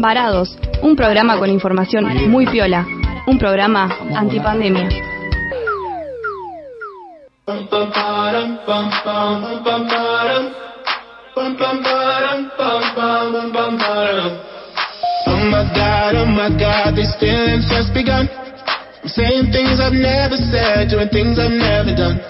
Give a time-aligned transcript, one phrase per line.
[0.00, 2.86] Varados, un programa con información muy piola,
[3.26, 4.88] un programa antipandemia.
[15.26, 18.28] Oh my god, oh my god, these feelings just begun.
[19.02, 22.20] I'm saying things I've never said, doing things I've never done.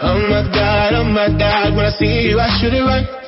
[0.00, 3.27] Oh my god, oh my god, when I see you I should it.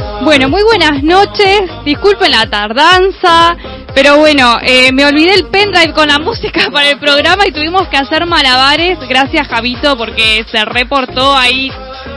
[0.23, 1.61] Bueno, muy buenas noches.
[1.83, 3.57] Disculpen la tardanza,
[3.95, 7.87] pero bueno, eh, me olvidé el pendrive con la música para el programa y tuvimos
[7.87, 8.99] que hacer malabares.
[9.09, 11.71] Gracias, Javito, porque se reportó ahí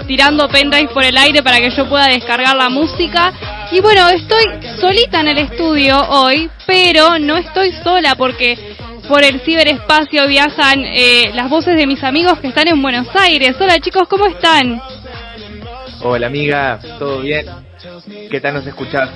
[0.07, 3.33] tirando pendrive por el aire para que yo pueda descargar la música.
[3.73, 4.45] Y bueno, estoy
[4.79, 8.77] solita en el estudio hoy, pero no estoy sola porque
[9.09, 13.57] por el ciberespacio viajan eh, las voces de mis amigos que están en Buenos Aires.
[13.59, 14.81] Hola chicos, ¿cómo están?
[16.03, 17.47] Hola amiga, ¿todo bien?
[18.31, 19.11] ¿Qué tal nos escuchás?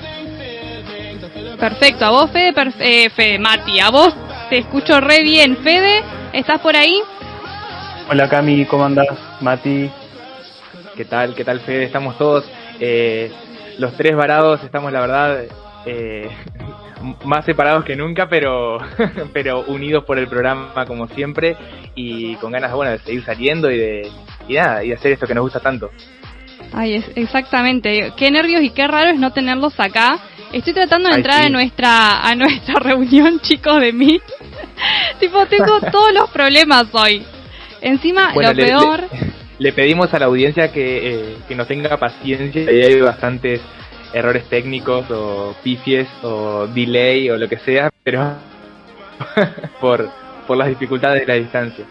[1.59, 4.15] Perfecto, a vos Fede, eh, Fede, Mati, a vos
[4.49, 5.57] te escucho re bien.
[5.57, 7.01] Fede, ¿estás por ahí?
[8.09, 9.07] Hola Cami, ¿cómo andás?
[9.41, 9.89] Mati.
[10.95, 11.35] ¿Qué tal?
[11.35, 11.83] ¿Qué tal Fede?
[11.83, 12.49] Estamos todos,
[12.79, 13.31] eh,
[13.77, 15.43] los tres varados, estamos la verdad
[15.85, 16.29] eh,
[17.25, 18.79] más separados que nunca, pero,
[19.33, 21.55] pero unidos por el programa como siempre
[21.95, 24.11] y con ganas bueno, de seguir saliendo y de,
[24.47, 25.91] y nada, y de hacer esto que nos gusta tanto.
[26.73, 28.13] Ay, es, exactamente.
[28.15, 30.19] Qué nervios y qué raro es no tenerlos acá.
[30.51, 34.23] Estoy tratando de entrar a nuestra a nuestra reunión, chicos de Meet.
[35.19, 37.23] tipo, tengo todos los problemas hoy.
[37.81, 39.07] Encima, lo peor...
[39.57, 42.65] Le, pedimos a la audiencia que, eh, que nos tenga paciencia.
[42.67, 43.61] Hay bastantes
[44.13, 48.35] errores técnicos o pifies o delay o lo que sea, pero
[49.81, 50.09] por,
[50.47, 51.85] por las dificultades de la distancia.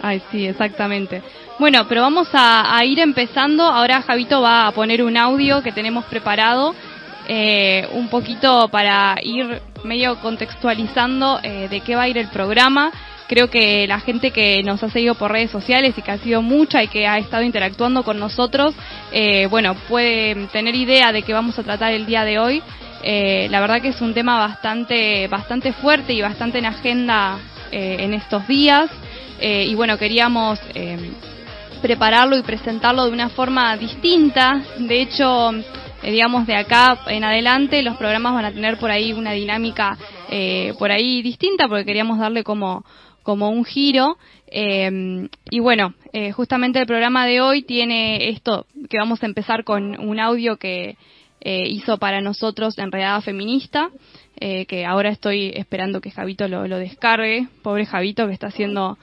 [0.00, 1.22] Ay, sí, exactamente.
[1.58, 3.64] Bueno, pero vamos a, ir empezando.
[3.64, 6.72] Ahora Javito va a poner un audio que tenemos preparado,
[7.26, 12.92] eh, un poquito para ir medio contextualizando eh, de qué va a ir el programa.
[13.26, 16.42] Creo que la gente que nos ha seguido por redes sociales y que ha sido
[16.42, 18.72] mucha y que ha estado interactuando con nosotros,
[19.10, 22.62] eh, bueno, puede tener idea de qué vamos a tratar el día de hoy.
[23.02, 27.38] la verdad que es un tema bastante, bastante fuerte y bastante en agenda
[27.72, 28.88] en estos días.
[29.40, 30.60] y bueno, queríamos
[31.78, 34.62] prepararlo y presentarlo de una forma distinta.
[34.78, 35.52] De hecho,
[36.02, 39.98] eh, digamos, de acá en adelante los programas van a tener por ahí una dinámica
[40.30, 42.84] eh, por ahí distinta porque queríamos darle como,
[43.22, 44.16] como un giro.
[44.46, 45.94] Eh, y bueno,
[46.34, 50.96] justamente el programa de hoy tiene esto, que vamos a empezar con un audio que
[51.40, 53.90] hizo para nosotros Enredada Feminista,
[54.40, 57.46] que ahora estoy esperando que Javito lo, lo descargue.
[57.62, 58.98] Pobre Javito que está haciendo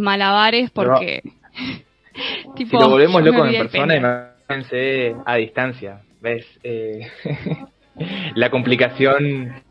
[0.00, 1.22] malabares porque...
[2.56, 6.00] si lo volvemos loco en persona, imagínense a distancia.
[6.20, 6.46] ¿Ves?
[6.62, 7.06] Eh,
[8.34, 9.62] la complicación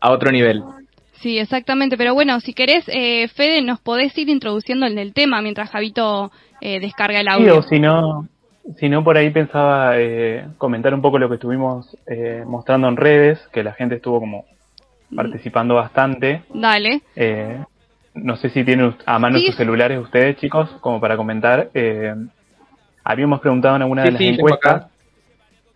[0.00, 0.62] a otro nivel.
[1.14, 1.96] Sí, exactamente.
[1.96, 6.30] Pero bueno, si querés, eh, Fede, nos podés ir introduciendo en el tema mientras Javito
[6.60, 7.54] eh, descarga el audio.
[7.54, 8.28] Sí, o si no,
[8.76, 9.94] si no, por ahí pensaba
[10.58, 11.96] comentar un poco lo que estuvimos
[12.46, 14.44] mostrando en redes, que la gente estuvo como
[15.10, 16.42] participando bastante.
[16.54, 17.02] Dale
[18.22, 21.70] no sé si tienen a mano sus celulares ustedes, chicos, como para comentar.
[21.74, 22.14] Eh,
[23.04, 24.86] habíamos preguntado en alguna de las encuestas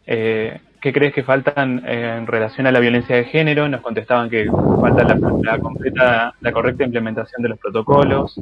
[0.07, 3.69] eh, qué crees que faltan eh, en relación a la violencia de género.
[3.69, 4.47] Nos contestaban que
[4.81, 8.39] falta la, completa, la correcta implementación de los protocolos,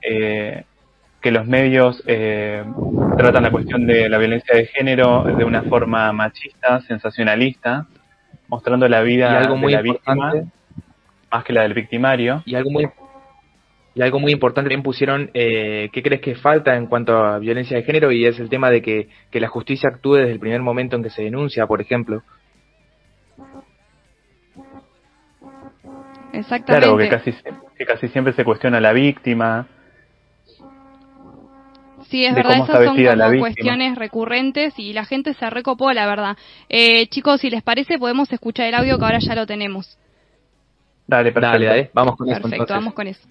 [0.00, 6.80] que los medios tratan la cuestión de la violencia de género de una forma machista,
[6.80, 7.86] sensacionalista,
[8.48, 10.32] mostrando la vida de la víctima
[11.30, 12.42] más que la del victimario.
[12.44, 12.88] Y algo muy
[13.94, 17.76] y algo muy importante también pusieron, eh, ¿qué crees que falta en cuanto a violencia
[17.76, 18.10] de género?
[18.10, 21.10] Y es el tema de que, la justicia actúe desde el primer momento en que
[21.10, 22.22] se denuncia, por ejemplo.
[26.32, 26.86] Exactamente.
[26.86, 27.34] Claro, que casi,
[27.76, 29.66] que casi siempre se cuestiona a la víctima.
[32.08, 36.36] Sí, es verdad, esas son como cuestiones recurrentes y la gente se recopó, la verdad.
[36.68, 39.98] Eh, chicos, si les parece, podemos escuchar el audio que ahora ya lo tenemos.
[41.06, 41.66] Dale, perfecto.
[41.66, 43.28] Dale, Vamos con perfecto, vamos con eso.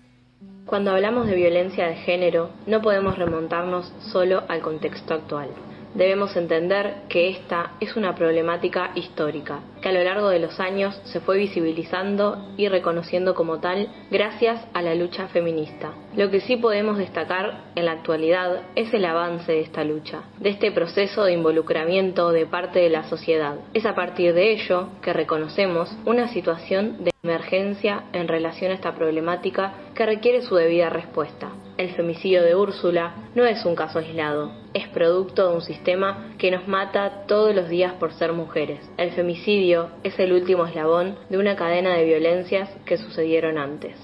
[0.65, 5.49] Cuando hablamos de violencia de género, no podemos remontarnos solo al contexto actual.
[5.93, 10.99] debemos entender que esta es una problemática histórica, que a lo largo de los años
[11.03, 15.93] se fue visibilizando y reconociendo como tal gracias a la lucha feminista.
[16.15, 20.49] Lo que sí podemos destacar en la actualidad es el avance de esta lucha, de
[20.49, 23.55] este proceso de involucramiento de parte de la sociedad.
[23.73, 28.95] Es a partir de ello que reconocemos una situación de emergencia en relación a esta
[28.95, 31.51] problemática que requiere su debida respuesta.
[31.77, 36.50] El femicidio de Úrsula no es un caso aislado, es producto de un sistema que
[36.50, 38.79] nos mata todos los días por ser mujeres.
[38.97, 43.95] El femicidio es el último eslabón de una cadena de violencias que sucedieron antes.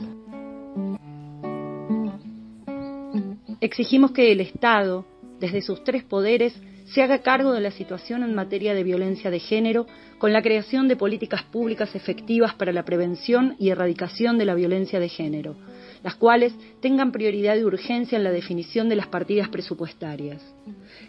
[3.60, 5.06] Exigimos que el Estado,
[5.40, 6.54] desde sus tres poderes,
[6.94, 9.88] se haga cargo de la situación en materia de violencia de género
[10.18, 15.00] con la creación de políticas públicas efectivas para la prevención y erradicación de la violencia
[15.00, 15.56] de género,
[16.04, 20.42] las cuales tengan prioridad y urgencia en la definición de las partidas presupuestarias.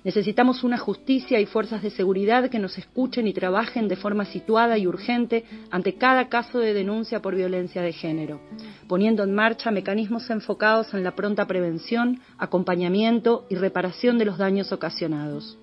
[0.03, 4.79] Necesitamos una justicia y fuerzas de seguridad que nos escuchen y trabajen de forma situada
[4.79, 8.41] y urgente ante cada caso de denuncia por violencia de género,
[8.89, 14.73] poniendo en marcha mecanismos enfocados en la pronta prevención, acompañamiento y reparación de los daños
[14.73, 15.57] ocasionados.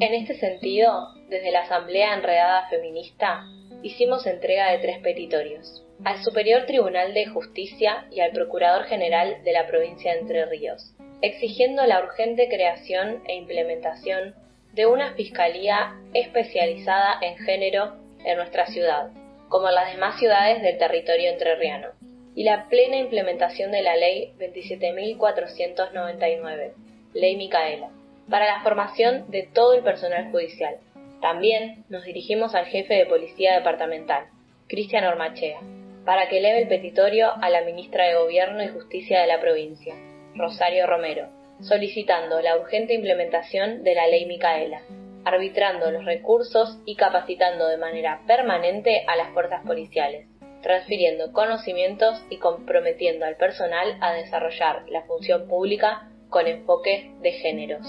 [0.00, 3.44] En este sentido, desde la Asamblea Enredada Feminista,
[3.82, 9.52] hicimos entrega de tres petitorios, al Superior Tribunal de Justicia y al Procurador General de
[9.52, 14.34] la provincia de Entre Ríos, exigiendo la urgente creación e implementación
[14.72, 19.10] de una Fiscalía especializada en género en nuestra ciudad,
[19.48, 21.88] como en las demás ciudades del territorio entrerriano,
[22.34, 26.72] y la plena implementación de la Ley 27.499,
[27.14, 27.90] Ley Micaela
[28.30, 30.76] para la formación de todo el personal judicial.
[31.20, 34.26] También nos dirigimos al jefe de Policía Departamental,
[34.68, 35.60] Cristian Ormachea,
[36.04, 39.94] para que eleve el petitorio a la ministra de Gobierno y Justicia de la provincia,
[40.34, 41.28] Rosario Romero,
[41.60, 44.80] solicitando la urgente implementación de la ley Micaela,
[45.24, 50.26] arbitrando los recursos y capacitando de manera permanente a las fuerzas policiales,
[50.62, 57.86] transfiriendo conocimientos y comprometiendo al personal a desarrollar la función pública con enfoque de géneros.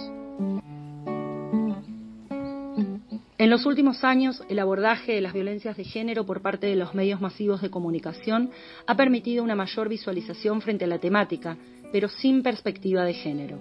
[3.38, 6.94] En los últimos años, el abordaje de las violencias de género por parte de los
[6.94, 8.52] medios masivos de comunicación
[8.86, 11.58] ha permitido una mayor visualización frente a la temática,
[11.92, 13.58] pero sin perspectiva de género.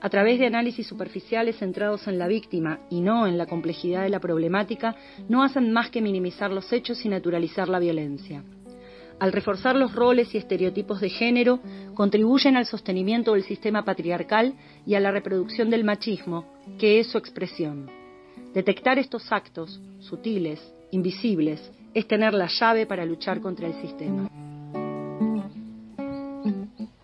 [0.00, 4.10] A través de análisis superficiales centrados en la víctima y no en la complejidad de
[4.10, 4.96] la problemática,
[5.28, 8.42] no hacen más que minimizar los hechos y naturalizar la violencia.
[9.20, 11.60] Al reforzar los roles y estereotipos de género,
[11.94, 14.54] contribuyen al sostenimiento del sistema patriarcal
[14.86, 16.44] y a la reproducción del machismo,
[16.78, 17.88] que es su expresión.
[18.52, 24.28] Detectar estos actos, sutiles, invisibles, es tener la llave para luchar contra el sistema.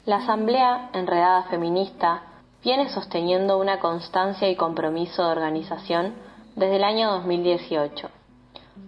[0.05, 2.23] La Asamblea Enredada Feminista
[2.65, 6.15] viene sosteniendo una constancia y compromiso de organización
[6.57, 8.20] desde el año 2018.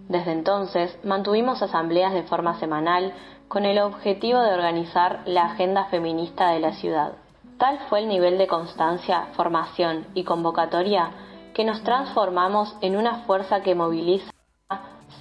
[0.09, 3.13] Desde entonces mantuvimos asambleas de forma semanal
[3.47, 7.13] con el objetivo de organizar la agenda feminista de la ciudad.
[7.57, 11.11] Tal fue el nivel de constancia, formación y convocatoria
[11.53, 14.31] que nos transformamos en una fuerza que moviliza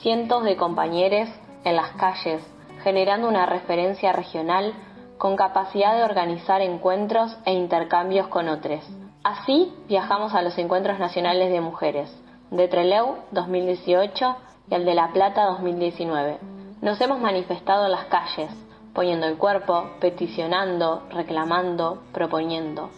[0.00, 1.28] cientos de compañeros
[1.64, 2.42] en las calles,
[2.82, 4.72] generando una referencia regional
[5.18, 8.84] con capacidad de organizar encuentros e intercambios con otros.
[9.22, 12.10] Así viajamos a los encuentros nacionales de mujeres,
[12.50, 14.36] de Trelew 2018
[14.72, 16.38] y al de La Plata 2019.
[16.80, 18.50] Nos hemos manifestado en las calles,
[18.94, 22.88] poniendo el cuerpo, peticionando, reclamando, proponiendo,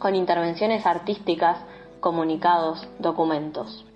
[0.00, 1.58] con intervenciones artísticas
[2.00, 3.86] comunicados, documentos.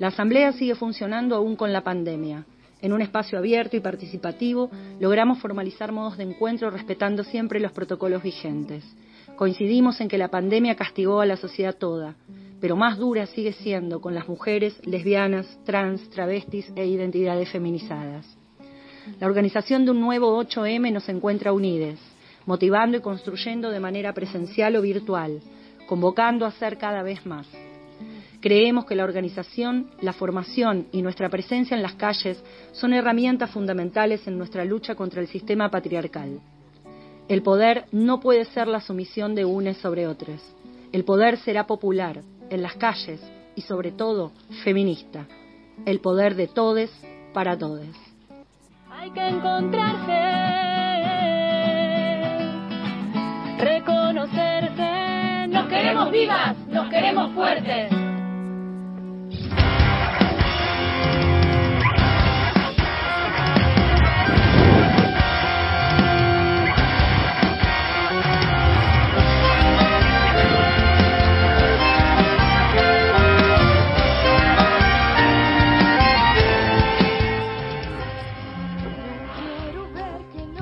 [0.00, 2.44] La Asamblea sigue funcionando aún con la pandemia.
[2.82, 8.24] En un espacio abierto y participativo logramos formalizar modos de encuentro respetando siempre los protocolos
[8.24, 8.84] vigentes.
[9.36, 12.16] Coincidimos en que la pandemia castigó a la sociedad toda,
[12.66, 18.26] pero más dura sigue siendo con las mujeres, lesbianas, trans, travestis e identidades feminizadas.
[19.20, 22.00] La organización de un nuevo 8M nos encuentra unides,
[22.44, 25.38] motivando y construyendo de manera presencial o virtual,
[25.86, 27.46] convocando a ser cada vez más.
[28.40, 32.42] Creemos que la organización, la formación y nuestra presencia en las calles
[32.72, 36.40] son herramientas fundamentales en nuestra lucha contra el sistema patriarcal.
[37.28, 40.42] El poder no puede ser la sumisión de unes sobre otros.
[40.90, 43.20] El poder será popular, en las calles
[43.54, 44.32] y sobre todo
[44.64, 45.26] feminista.
[45.84, 46.90] El poder de todes
[47.32, 47.94] para todes.
[48.90, 50.56] Hay que encontrarse
[53.58, 55.48] reconocerse.
[55.48, 58.05] Nos queremos vivas, nos queremos fuertes.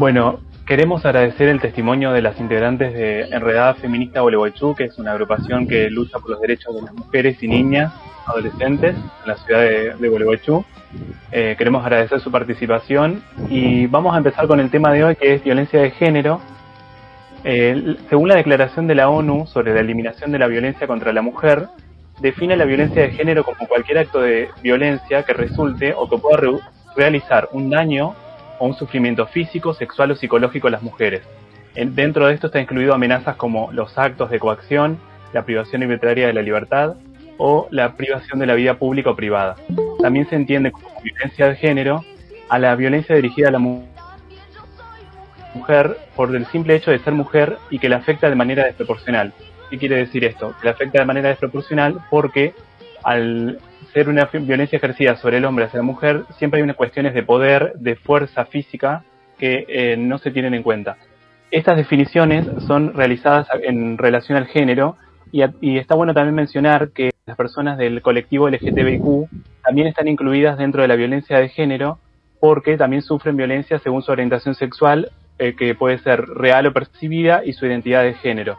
[0.04, 5.12] Bueno, queremos agradecer el testimonio de las integrantes de Enredada Feminista Gualeguaychú, que es una
[5.12, 7.90] agrupación que lucha por los derechos de las mujeres y niñas
[8.26, 10.62] adolescentes en la ciudad de, de
[11.32, 15.32] eh, queremos agradecer su participación y vamos a empezar con el tema de hoy que
[15.32, 16.38] es violencia de género.
[17.42, 21.22] Eh, según la Declaración de la ONU sobre la eliminación de la violencia contra la
[21.22, 21.68] mujer,
[22.20, 26.42] define la violencia de género como cualquier acto de violencia que resulte o que pueda
[26.94, 28.14] realizar un daño
[28.58, 31.22] o un sufrimiento físico, sexual o psicológico a las mujeres.
[31.74, 34.98] dentro de esto está incluido amenazas como los actos de coacción,
[35.32, 36.94] la privación arbitraria de la libertad
[37.38, 39.56] o la privación de la vida pública o privada.
[40.00, 42.04] También se entiende como violencia de género
[42.48, 43.58] a la violencia dirigida a la
[45.54, 49.32] mujer por el simple hecho de ser mujer y que la afecta de manera desproporcional.
[49.70, 50.54] ¿Qué quiere decir esto?
[50.60, 52.54] Que la afecta de manera desproporcional porque
[53.02, 53.58] al
[53.94, 57.22] ser una violencia ejercida sobre el hombre hacia la mujer, siempre hay unas cuestiones de
[57.22, 59.04] poder, de fuerza física
[59.38, 60.96] que eh, no se tienen en cuenta.
[61.52, 64.96] Estas definiciones son realizadas en relación al género
[65.30, 69.28] y, está bueno también mencionar que las personas del colectivo LGTBIQ
[69.64, 71.98] también están incluidas dentro de la violencia de género
[72.40, 77.42] porque también sufren violencia según su orientación sexual, eh, que puede ser real o percibida,
[77.44, 78.58] y su identidad de género.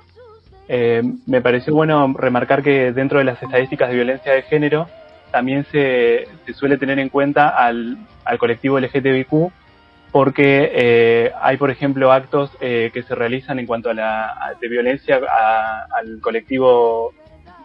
[0.67, 4.87] Eh, me pareció bueno remarcar que dentro de las estadísticas de violencia de género
[5.35, 7.97] también se, suele tener en cuenta al,
[8.39, 9.51] colectivo LGTBIQ
[10.09, 14.69] porque eh, hay, por ejemplo, actos eh, que se realizan en cuanto a la de
[14.69, 15.19] violencia
[15.93, 17.13] al colectivo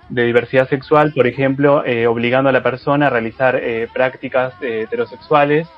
[0.09, 3.63] de diversidad sexual, por ejemplo, obligando a la persona a realizar
[3.93, 5.69] prácticas heterosexuales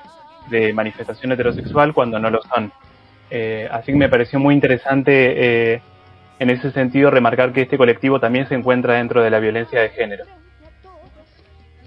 [0.49, 2.73] de manifestación heterosexual cuando no lo son.
[3.71, 5.83] así que me pareció muy interesante
[6.39, 9.91] en ese sentido remarcar que este colectivo también se encuentra dentro de la violencia de
[9.91, 10.25] género.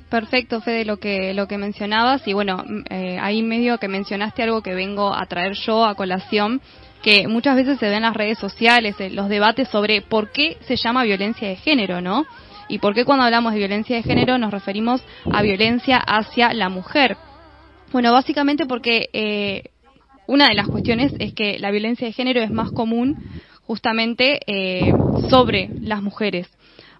[0.10, 2.28] Perfecto, Fede, lo que, lo que mencionabas.
[2.28, 5.96] Y bueno, mm, eh, ahí medio que mencionaste algo que vengo a traer yo a
[5.96, 6.62] colación,
[7.02, 10.58] que muchas veces se ve en las redes sociales, eh, los debates sobre por qué
[10.62, 12.26] se llama violencia de género, ¿no?
[12.68, 16.70] Y por qué cuando hablamos de violencia de género nos referimos a violencia hacia la
[16.70, 17.18] mujer.
[17.92, 19.70] Bueno, básicamente porque eh,
[20.28, 23.18] una de las cuestiones es que la violencia de género es más común
[23.62, 24.40] justamente
[25.30, 26.48] sobre las mujeres.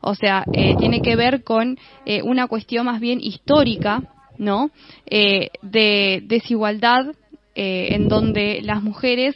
[0.02, 4.04] O sea, eh, tiene que ver con eh, una cuestión más bien histórica,
[4.38, 4.70] ¿no?
[5.06, 7.08] Eh, de desigualdad
[7.58, 9.34] en donde las mujeres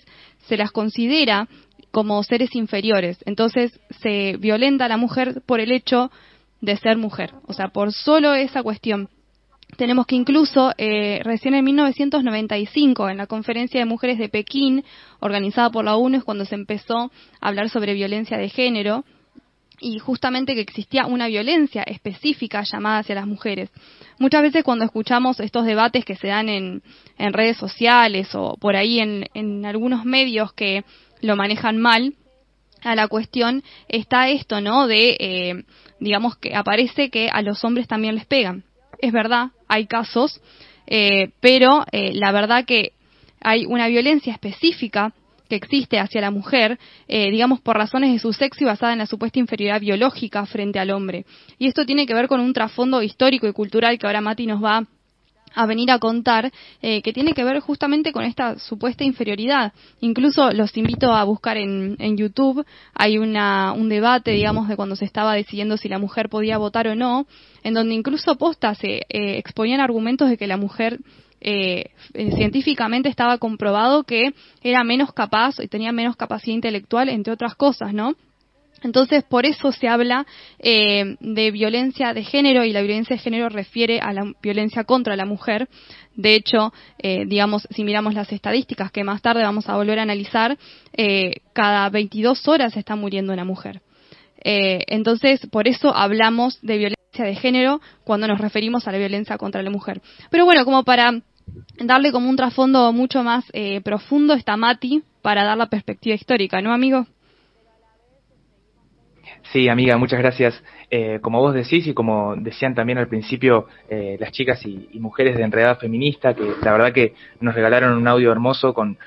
[0.50, 1.48] se las considera
[1.90, 3.18] como seres inferiores.
[3.26, 6.12] Entonces se violenta a la mujer por el hecho
[6.60, 7.32] de ser mujer.
[7.48, 9.08] O sea, por solo esa cuestión.
[9.78, 14.84] Tenemos que incluso recién en 1995, en la conferencia de mujeres de Pekín,
[15.22, 16.98] organizada por la ONU, es cuando se empezó
[17.40, 19.06] a hablar sobre violencia de género
[19.80, 23.70] y justamente que existía una violencia específica llamada hacia las mujeres.
[24.18, 26.84] Muchas veces cuando escuchamos estos debates que se dan en,
[27.18, 30.84] en redes sociales o por ahí en, en, algunos medios que
[31.22, 32.14] lo manejan mal,
[32.84, 34.88] a la cuestión está esto, ¿no?
[34.88, 35.64] De, eh,
[36.00, 38.64] digamos que aparece que a los hombres también les pegan.
[39.00, 40.42] Es verdad, hay casos,
[40.88, 42.94] eh, pero eh, la verdad que
[43.42, 45.14] hay una violencia específica
[45.50, 49.00] que existe hacia la mujer, eh, digamos, por razones de su sexo y basada en
[49.00, 51.26] la supuesta inferioridad biológica frente al hombre.
[51.58, 54.64] Y esto tiene que ver con un trasfondo histórico y cultural que ahora Mati nos
[54.64, 54.86] va
[55.56, 56.52] a venir a contar,
[56.82, 59.74] eh, que tiene que ver justamente con esta supuesta inferioridad.
[60.00, 64.96] Incluso los invito a buscar en, en YouTube, hay una, un debate, digamos, de cuando
[64.96, 67.26] se estaba decidiendo si la mujer podía votar o no,
[67.64, 71.00] en donde incluso posta se eh, exponían argumentos de que la mujer
[71.42, 77.34] eh, eh, científicamente estaba comprobado que era menos capaz y tenía menos capacidad intelectual, entre
[77.34, 78.16] otras cosas, ¿no?
[78.84, 80.26] Entonces, por eso se habla
[80.60, 85.16] eh, de violencia de género y la violencia de género refiere a la violencia contra
[85.16, 85.68] la mujer.
[86.16, 90.04] De hecho, eh, digamos, si miramos las estadísticas que más tarde vamos a volver a
[90.04, 90.58] analizar,
[90.94, 93.82] eh, cada 22 horas está muriendo una mujer.
[94.42, 99.62] entonces, por eso hablamos de violencia de género cuando nos referimos a la violencia contra
[99.62, 100.02] la mujer.
[100.32, 101.22] Pero bueno, como para
[101.80, 106.62] darle como un trasfondo mucho más eh, profundo está Mati para dar la perspectiva histórica,
[106.62, 107.06] ¿no, amigo?
[109.52, 110.64] Sí, amiga, muchas gracias.
[110.92, 115.38] Eh, como vos decís y como decían también al principio eh, las chicas y, mujeres
[115.38, 118.98] de Enredada Feminista, que la verdad que nos regalaron un audio hermoso con,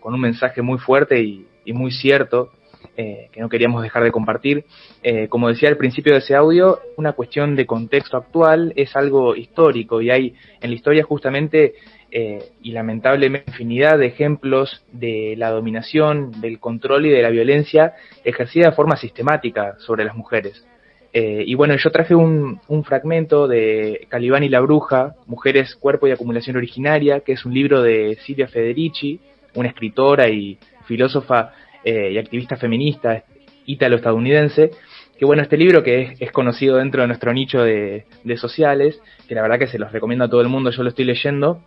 [0.00, 2.50] con un mensaje muy fuerte y muy cierto
[2.96, 4.66] eh, que no queríamos dejar de compartir.
[5.02, 9.34] Eh, como decía al principio de ese audio, una cuestión de contexto actual es algo
[9.34, 11.74] histórico y hay en la historia justamente
[12.12, 17.94] eh, y lamentablemente infinidad de ejemplos de la dominación, del control y de la violencia
[18.22, 20.64] ejercida de forma sistemática sobre las mujeres.
[21.12, 26.12] y bueno, yo traje un, un, fragmento de Calibán y la Bruja, Mujeres, Cuerpo y
[26.12, 29.20] Acumulación Originaria, que es un libro de Silvia Federici,
[29.54, 31.52] una escritora y filósofa
[31.84, 33.24] eh, y activista feminista
[33.66, 34.70] ítalo-estadounidense,
[35.18, 38.04] que bueno, este libro que es, conocido dentro de nuestro nicho de,
[38.36, 41.04] sociales, que la verdad que se los recomiendo a todo el mundo, yo lo estoy
[41.04, 41.60] leyendo,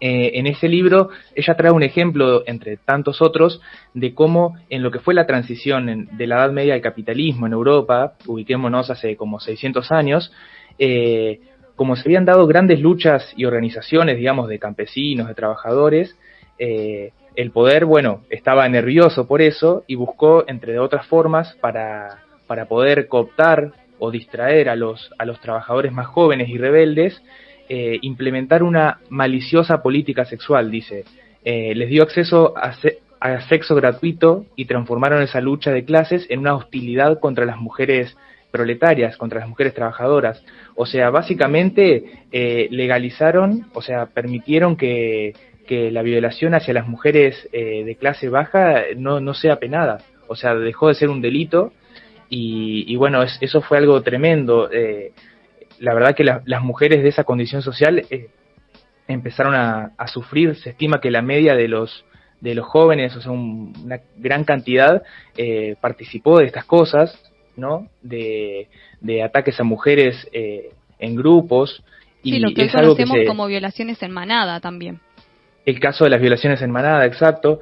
[0.00, 3.60] eh, en ese libro ella trae un ejemplo, entre tantos otros,
[3.94, 7.52] de cómo en lo que fue la transición de la Edad Media al capitalismo en
[7.52, 10.32] Europa, ubiquémonos hace como 600 años,
[10.78, 11.40] eh,
[11.76, 16.16] como se habían dado grandes luchas y organizaciones, digamos, de campesinos, de trabajadores,
[17.36, 23.08] el poder, bueno, estaba nervioso por eso y buscó, entre otras formas, para, para poder
[23.08, 27.22] cooptar o distraer a los, a los trabajadores más jóvenes y rebeldes,
[27.68, 31.04] eh, implementar una maliciosa política sexual, dice.
[31.44, 32.74] Eh, les dio acceso a,
[33.20, 38.16] a, sexo gratuito y transformaron esa lucha de clases en una hostilidad contra las mujeres
[38.50, 40.44] proletarias, contra las mujeres trabajadoras.
[40.74, 45.34] O sea, básicamente eh, legalizaron, o sea, permitieron que,
[45.66, 49.98] que la violación hacia las mujeres eh, de clase baja no, no sea penada.
[50.28, 51.72] O sea, dejó de ser un delito
[52.34, 54.70] y, bueno, eso fue algo tremendo.
[54.72, 55.12] Eh,
[55.80, 58.28] la verdad que las mujeres de esa condición social eh,
[59.06, 62.06] empezaron a, sufrir, se estima que la media de los
[62.40, 65.02] de los jóvenes, o sea, una gran cantidad,
[65.80, 67.16] participó de estas cosas,
[67.54, 67.88] ¿no?
[68.00, 68.68] De,
[69.00, 71.84] de ataques a mujeres en grupos.
[72.22, 75.00] Y lo que conocemos como violaciones en manada también
[75.64, 77.60] el caso de las violaciones en manada, exacto,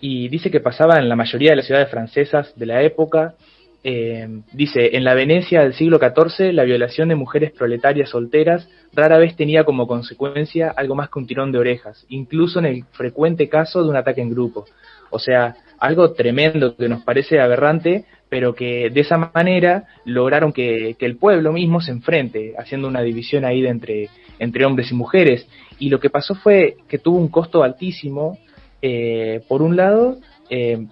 [0.00, 3.34] y dice que pasaba en la mayoría de las ciudades francesas de la época.
[3.82, 9.18] Eh, dice, en la Venecia del siglo XIV, la violación de mujeres proletarias solteras rara
[9.18, 13.48] vez tenía como consecuencia algo más que un tirón de orejas, incluso en el frecuente
[13.48, 14.66] caso de un ataque en grupo.
[15.10, 20.96] O sea, algo tremendo que nos parece aberrante, pero que de esa manera lograron que,
[20.98, 24.08] el pueblo mismo se enfrente, haciendo una división ahí de entre,
[24.38, 25.46] entre hombres y mujeres.
[25.80, 28.38] Y lo que pasó fue que tuvo un costo altísimo,
[28.80, 30.18] eh, por un lado,
[30.48, 30.86] eh,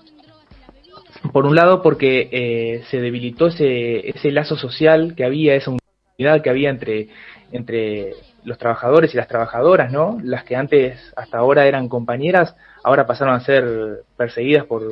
[1.32, 5.70] por un lado porque eh, se debilitó ese, ese lazo social que había, esa
[6.18, 7.08] unidad que había entre,
[7.52, 10.18] entre los trabajadores y las trabajadoras, ¿no?
[10.24, 14.82] Las que antes, hasta ahora eran compañeras, ahora pasaron a ser perseguidas por,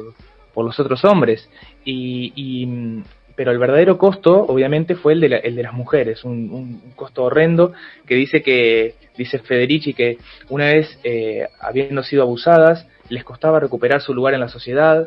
[0.57, 1.51] por los otros hombres.
[1.85, 3.03] Y, y,
[3.35, 7.25] pero el verdadero costo, obviamente, fue el de, el de las mujeres, un, un, costo
[7.25, 7.75] horrendo
[8.07, 10.17] que dice que, dice Federici, que
[10.49, 15.07] una vez eh, habiendo sido abusadas, les costaba recuperar su lugar en la sociedad.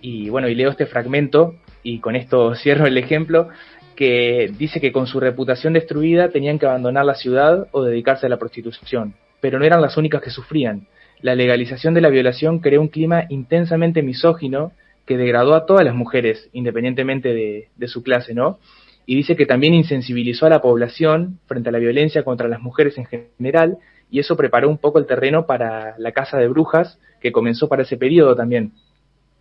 [0.00, 3.48] Y bueno, y leo este fragmento, y con esto cierro el ejemplo,
[3.94, 8.28] que dice que con su reputación destruida tenían que abandonar la ciudad o dedicarse a
[8.28, 10.88] la prostitución, pero no eran las únicas que sufrían.
[11.22, 14.72] La legalización de la violación creó un clima intensamente misógino
[15.06, 17.34] que degradó a todas las mujeres, independientemente
[17.76, 18.58] de, su clase, ¿no?
[19.06, 22.96] Y dice que también insensibilizó a la población frente a la violencia contra las mujeres
[22.96, 23.78] en general,
[24.10, 27.82] y eso preparó un poco el terreno para la Casa de Brujas, que comenzó para
[27.82, 28.72] ese periodo también.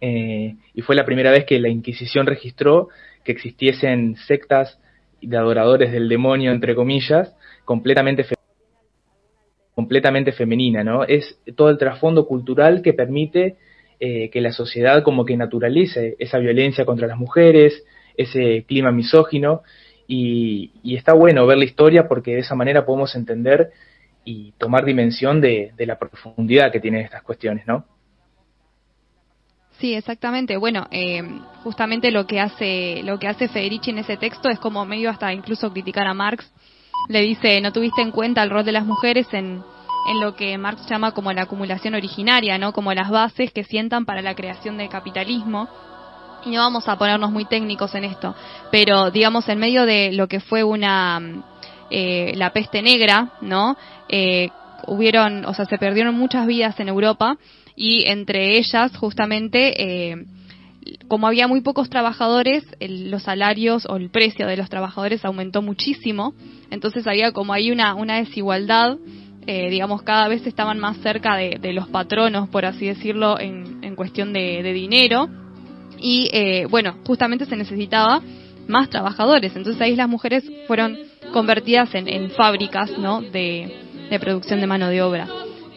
[0.02, 2.90] Eh, y fue la primera vez que la Inquisición registró
[3.24, 4.80] que existiesen sectas
[5.22, 8.24] de adoradores del demonio, entre comillas, completamente
[9.80, 11.06] completamente femenina, ¿no?
[11.06, 13.56] Es todo el trasfondo cultural que permite
[14.02, 17.82] eh, que la sociedad como que naturalice esa violencia contra las mujeres,
[18.18, 19.62] ese clima misógino,
[20.06, 23.72] y, está bueno ver la historia porque de esa manera podemos entender
[24.26, 27.86] y tomar dimensión de, la profundidad que tienen estas cuestiones, ¿no?
[29.80, 30.58] Sí, exactamente.
[30.58, 31.24] Bueno, eh,
[31.64, 35.32] justamente lo que hace lo que hace Federici en ese texto es como medio hasta
[35.32, 36.52] incluso criticar a Marx.
[37.08, 39.64] Le dice, no tuviste en cuenta el rol de las mujeres en,
[40.08, 42.74] en lo que Marx llama como la acumulación originaria, ¿no?
[42.74, 45.68] Como las bases que sientan para la creación del capitalismo.
[46.46, 48.34] Y no vamos a ponernos muy técnicos en esto,
[48.72, 51.20] pero digamos en medio de lo que fue una
[51.90, 53.76] eh, la peste negra, ¿no?
[54.08, 54.50] Eh,
[54.88, 57.38] hubieron, o sea, se perdieron muchas vidas en Europa
[57.76, 59.82] y entre ellas justamente
[60.12, 60.26] eh,
[61.08, 66.34] como había muy pocos trabajadores, los salarios o el precio de los trabajadores aumentó muchísimo,
[66.72, 68.98] entonces había como ahí una, desigualdad
[69.48, 73.96] eh, digamos, cada vez estaban más cerca de, los patronos, por así decirlo, en, en
[73.96, 75.28] cuestión de, dinero.
[75.98, 78.22] Y eh, bueno, justamente se necesitaba
[78.70, 79.56] más trabajadores.
[79.56, 80.98] Entonces ahí las mujeres fueron
[81.34, 83.22] convertidas en, fábricas ¿no?
[83.22, 83.72] de,
[84.22, 85.28] producción de mano de obra.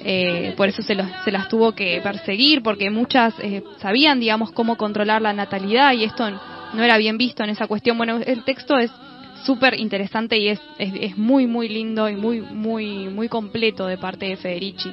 [0.04, 3.34] Eh, por eso se, se, las tuvo que perseguir, porque muchas
[3.78, 6.28] sabían, digamos, cómo controlar la natalidad y esto
[6.74, 7.96] no era bien visto en esa cuestión.
[7.96, 8.90] Bueno, el texto es
[9.44, 14.26] súper interesante y es, es, muy, muy lindo y muy, muy, muy completo de parte
[14.26, 14.92] de Federici.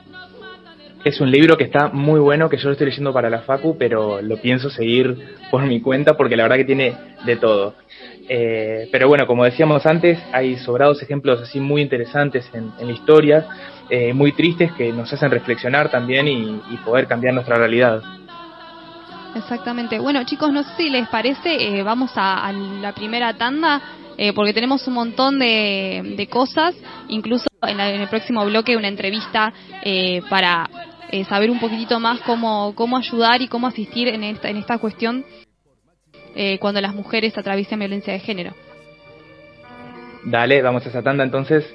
[1.04, 3.78] es un libro que está muy bueno, que yo lo estoy leyendo para la Facu,
[3.78, 6.94] pero lo pienso seguir por mi cuenta porque la verdad que tiene
[7.26, 7.76] de todo.
[8.28, 13.48] Eh, pero bueno, como decíamos antes, hay sobrados ejemplos así muy interesantes en, la historia,
[13.90, 18.02] eh, muy tristes que nos hacen reflexionar también y, poder cambiar nuestra realidad.
[19.36, 20.00] Exactamente.
[20.00, 23.82] Bueno, chicos, no sé si les parece, eh, vamos a, la primera tanda,
[24.36, 26.76] porque tenemos un montón de, cosas,
[27.08, 29.54] incluso en, en, el próximo bloque una entrevista
[30.30, 30.70] para
[31.30, 35.24] saber un poquitito más cómo, cómo ayudar y cómo asistir en esta, en esta cuestión
[36.36, 38.54] eh, cuando las mujeres atraviesan violencia de género.
[40.24, 41.66] Dale, vamos a esa tanda entonces.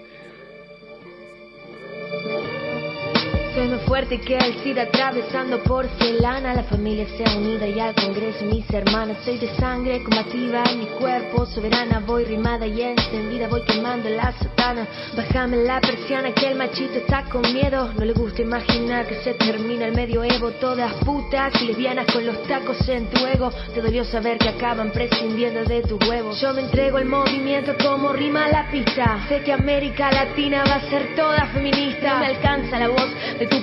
[3.87, 6.55] Fuerte que el SIDA atravesando porcelana.
[6.55, 9.19] La familia sea unida y al Congreso mis hermanas.
[9.25, 11.47] Soy de sangre combativa en mi cuerpo.
[11.47, 13.49] Soberana voy rimada y encendida.
[13.49, 14.87] Voy quemando la sotana.
[15.17, 17.93] Bájame la persiana que el machito está con miedo.
[17.99, 20.51] No le gusta imaginar que se termina el medioevo.
[20.53, 23.51] Todas putas y lesbianas con los tacos en tu ego.
[23.75, 26.41] Te dolió saber que acaban prescindiendo de tus huevos.
[26.41, 29.25] Yo me entrego al movimiento como rima la pista.
[29.29, 32.19] Sé que América Latina va a ser toda feminista.
[32.19, 33.11] Me alcanza la voz
[33.47, 33.63] tu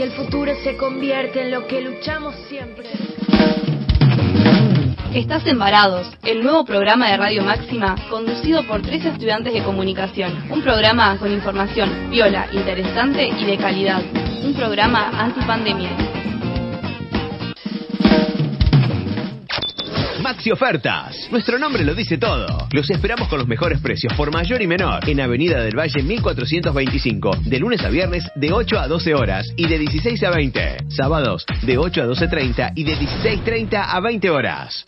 [0.00, 2.88] si el futuro se convierte en lo que luchamos siempre.
[5.12, 10.32] Estás embarados, el nuevo programa de Radio Máxima, conducido por tres estudiantes de comunicación.
[10.48, 14.00] Un programa con información viola, interesante y de calidad.
[14.42, 16.19] Un programa antipandemia.
[20.22, 21.28] Maxi Ofertas.
[21.30, 22.68] Nuestro nombre lo dice todo.
[22.72, 27.38] Los esperamos con los mejores precios por mayor y menor en Avenida del Valle 1425,
[27.44, 30.76] de lunes a viernes de 8 a 12 horas y de 16 a 20.
[30.88, 34.84] Sábados de 8 a 12.30 y de 16.30 a 20 horas.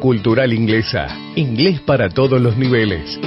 [0.00, 1.08] Cultural Inglesa.
[1.34, 3.18] Inglés para todos los niveles.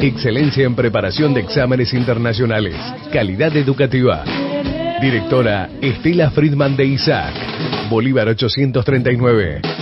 [0.00, 2.76] Excelencia en preparación de exámenes internacionales.
[3.12, 4.24] Calidad educativa.
[5.00, 7.34] Directora Estela Friedman de Isaac.
[7.90, 9.81] Bolívar 839.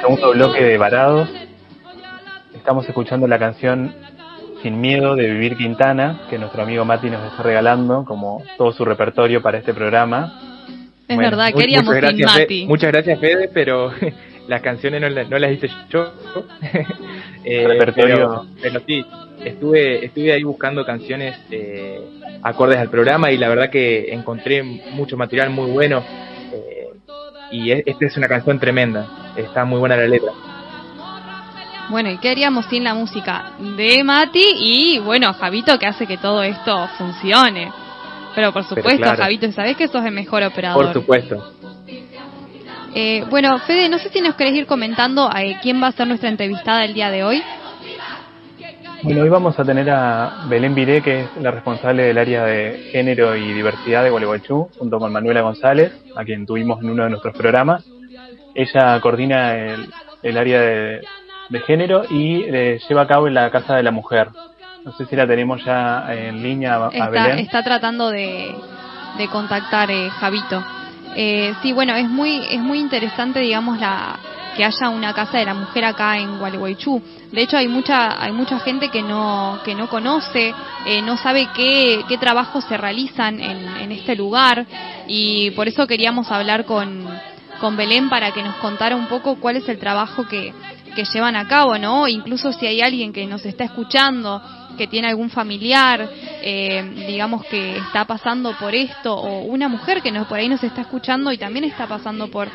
[0.00, 1.28] Segundo bloque de Varados.
[2.54, 3.94] Estamos escuchando la canción
[4.62, 8.84] Sin Miedo de Vivir Quintana, que nuestro amigo Mati nos está regalando como todo su
[8.84, 10.40] repertorio para este programa.
[11.08, 12.66] Es verdad, queríamos muchas gracias, Mati.
[12.66, 13.92] muchas gracias, Fede, pero
[14.48, 16.12] las canciones no, no las hice yo.
[17.44, 18.46] eh, repertorio.
[18.60, 19.04] Pero, sí,
[19.44, 22.00] estuve, estuve ahí buscando canciones eh,
[22.42, 26.04] acordes al programa y la verdad que encontré mucho material muy bueno
[27.50, 29.06] y esta es una canción tremenda,
[29.36, 30.32] está muy buena la letra.
[31.88, 36.18] Bueno, ¿y qué haríamos sin la música de Mati y, bueno, Javito que hace que
[36.18, 37.72] todo esto funcione?
[38.34, 40.84] Pero por supuesto, Javito, ¿sabés que sos el mejor operador?
[40.84, 41.54] Por supuesto.
[42.94, 45.92] Eh, bueno, Fede, no sé si nos querés ir comentando a eh, quién va a
[45.92, 47.42] ser nuestra entrevistada el día de hoy.
[49.02, 52.88] Bueno, hoy vamos a tener a Belén Viré, que es la responsable del área de
[52.90, 57.10] género y diversidad de Gualeguaychú, junto con Manuela González, a quien tuvimos en uno de
[57.10, 57.84] nuestros programas.
[58.54, 61.00] Ella coordina el, área de,
[61.64, 64.30] género y eh, lleva a cabo en la Casa de la Mujer.
[64.84, 67.38] No sé si la tenemos ya en línea a, está, Belén.
[67.38, 68.52] Está tratando de,
[69.30, 70.64] contactar eh, Javito.
[71.14, 74.18] Eh, sí, bueno, es muy, es muy interesante, digamos, la,
[74.58, 77.00] que haya una casa de la mujer acá en Gualeguaychú.
[77.32, 80.54] De hecho, hay mucha, hay mucha gente que no, que no conoce,
[80.86, 84.66] eh, no sabe qué, qué trabajos se realizan en, en este lugar
[85.06, 87.06] y por eso queríamos hablar con,
[87.60, 90.54] con Belén para que nos contara un poco cuál es el trabajo que,
[90.94, 92.08] que llevan a cabo, ¿no?
[92.08, 94.42] Incluso si hay alguien que nos está escuchando
[94.78, 96.08] que tiene algún familiar,
[96.40, 100.64] eh, digamos que está pasando por esto, o una mujer que nos, por ahí nos
[100.64, 102.48] está escuchando y también está pasando por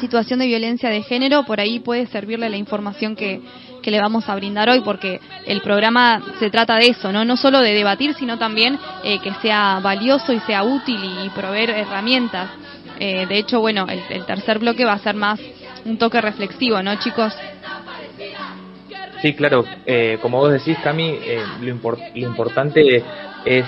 [0.00, 3.40] situación de violencia de género, por ahí puede servirle la información que,
[3.82, 7.36] que le vamos a brindar hoy, porque el programa se trata de eso, no, no
[7.36, 12.50] solo de debatir, sino también eh, que sea valioso y sea útil y, proveer herramientas.
[12.98, 15.38] Eh, de hecho, bueno, el, el tercer bloque va a ser más
[15.84, 17.32] un toque reflexivo, ¿no, chicos?
[19.22, 19.64] Sí, claro.
[19.84, 23.02] Eh, como vos decís, Cami, eh, lo, lo, importante
[23.44, 23.64] es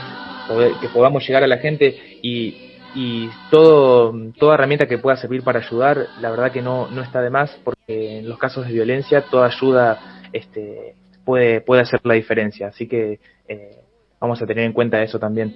[0.81, 5.61] que podamos llegar a la gente y, y todo, toda herramienta que pueda servir para
[5.61, 9.23] ayudar, la verdad que no, no está de más, porque en los casos de violencia
[9.23, 12.69] toda ayuda este, puede, puede hacer la diferencia.
[12.69, 13.77] Así que eh,
[14.21, 15.55] vamos a tener en cuenta eso también.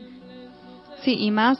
[1.02, 1.58] Sí, y más,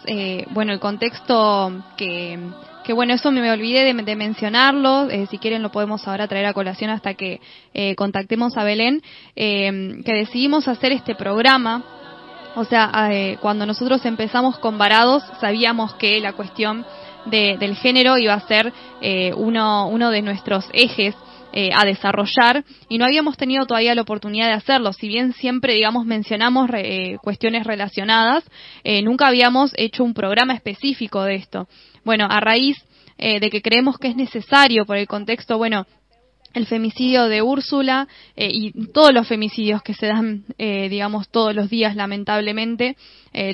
[0.51, 2.39] bueno, el contexto que
[2.85, 6.53] que bueno, eso me olvidé de, mencionarlo, eh, si quieren lo podemos ahora traer a
[6.53, 7.41] colación hasta que
[7.73, 9.03] eh, contactemos a Belén,
[9.35, 11.83] eh, que decidimos hacer este programa,
[12.57, 16.87] o sea, cuando nosotros empezamos con Varados sabíamos que la cuestión
[17.27, 18.73] del género iba a ser
[19.35, 21.17] uno, uno de nuestros ejes
[21.75, 24.93] a desarrollar y no habíamos tenido todavía la oportunidad de hacerlo.
[24.93, 26.71] Si bien siempre, digamos, mencionamos
[27.23, 28.45] cuestiones relacionadas,
[29.03, 31.67] nunca habíamos hecho un programa específico de esto.
[32.05, 32.77] Bueno, a raíz
[33.17, 35.87] eh, de que creemos que es necesario por el contexto, bueno,
[36.53, 41.55] el femicidio de Úrsula eh, y todos los femicidios que se dan, eh, digamos, todos
[41.55, 42.97] los días, lamentablemente,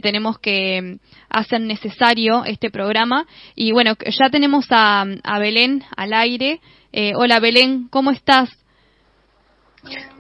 [0.02, 0.98] tenemos que mm,
[1.30, 3.26] hacer necesario este programa.
[3.54, 6.60] Y bueno, ya tenemos a, a Belén al aire.
[7.14, 8.50] hola Belén, ¿cómo estás?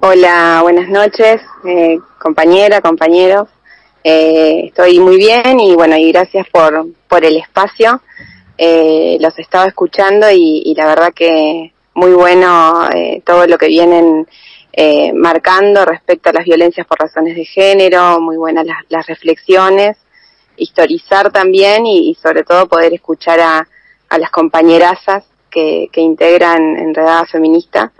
[0.00, 1.42] Hola, buenas noches,
[2.18, 3.48] compañera, compañeros.
[4.02, 8.00] Estoy muy bien y bueno, y gracias por, por el espacio.
[8.62, 14.28] Eh, los estaba escuchando y, la verdad que muy bueno eh, todo lo que vienen
[14.74, 19.96] eh, marcando respecto a las violencias por razones de género, muy buenas las, reflexiones,
[20.58, 23.66] historizar también y, sobre todo poder escuchar a,
[24.18, 27.92] las compañerazas que, integran Enredada Feminista,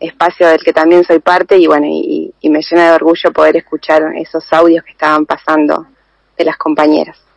[0.00, 4.02] espacio del que también soy parte y bueno, y me llena de orgullo poder escuchar
[4.16, 5.86] esos audios que estaban pasando
[6.36, 7.28] de las compañeras.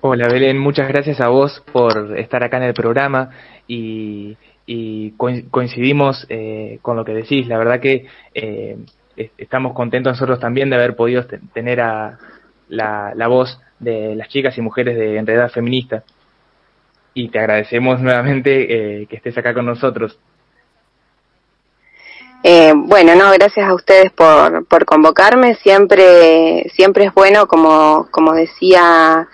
[0.00, 3.30] Hola Belén, muchas gracias a vos por estar acá en el programa
[3.66, 4.36] y,
[5.50, 7.48] coincidimos eh, con lo que decís.
[7.48, 8.76] La verdad que eh,
[9.36, 12.16] estamos contentos nosotros también de haber podido tener a
[12.68, 16.04] la, voz de las chicas y mujeres de Enredada Feminista.
[17.20, 20.16] Y te agradecemos nuevamente eh, que estés acá con nosotros.
[22.44, 25.56] bueno, no, gracias a ustedes por, por convocarme.
[25.56, 29.26] Siempre, siempre es bueno, como, como decía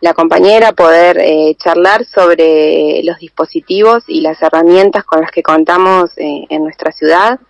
[0.00, 6.10] la compañera poder eh, charlar sobre los dispositivos y las herramientas con las que contamos
[6.18, 7.40] eh, en nuestra ciudad.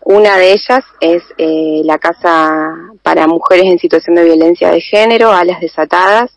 [0.00, 5.32] Una de ellas es eh, la Casa para Mujeres en Situación de Violencia de Género,
[5.32, 6.30] Alas Desatadas.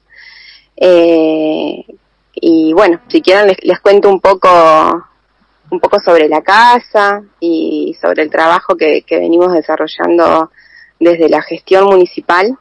[2.33, 4.49] Y bueno, si quieren les, les, cuento un poco,
[5.69, 10.51] un poco sobre la casa y sobre el trabajo que, que venimos desarrollando
[10.99, 12.57] desde la gestión municipal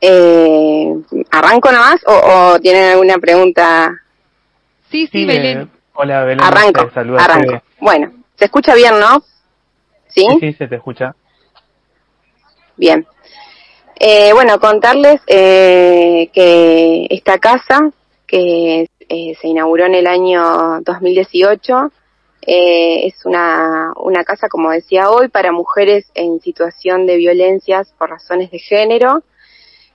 [0.00, 0.94] eh,
[1.30, 4.02] ¿Arranco nomás o, o tienen alguna pregunta?
[4.90, 5.62] Sí, sí, Belén.
[5.62, 6.44] Eh, hola, Belén.
[6.44, 7.62] Arranco, arranco.
[7.80, 9.22] Bueno, ¿se escucha bien, no?
[10.08, 10.26] ¿Sí?
[10.40, 11.14] Sí, se te escucha.
[12.76, 13.06] Bien.
[13.98, 17.90] Eh, bueno, contarles eh, que esta casa,
[18.26, 21.92] que eh, se inauguró en el año 2018,
[22.42, 28.10] eh, es una, una casa, como decía hoy, para mujeres en situación de violencias por
[28.10, 29.22] razones de género,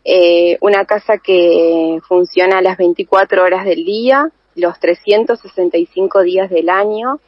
[0.04, 7.20] eh, una casa que funciona las 24 horas del día, los 365 días del año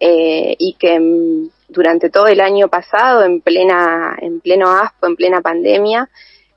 [0.00, 5.40] y que mm, durante todo el año pasado, en plena, en pleno ASPO, en plena
[5.40, 6.08] pandemia,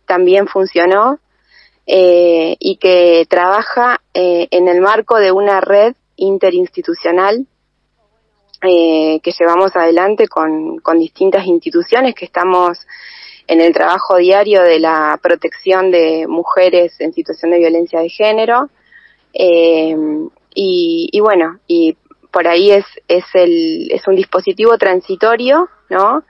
[0.05, 1.19] también funcionó
[1.85, 7.47] eh, y que trabaja en el marco de una red interinstitucional
[8.63, 12.85] eh, que llevamos adelante con, con distintas instituciones que estamos
[13.47, 18.69] en el trabajo diario de la protección de mujeres en situación de violencia de género.
[19.33, 19.95] Eh,
[20.53, 21.97] y, y, bueno, y
[22.31, 26.23] por ahí es, es, el, es un dispositivo transitorio, ¿no?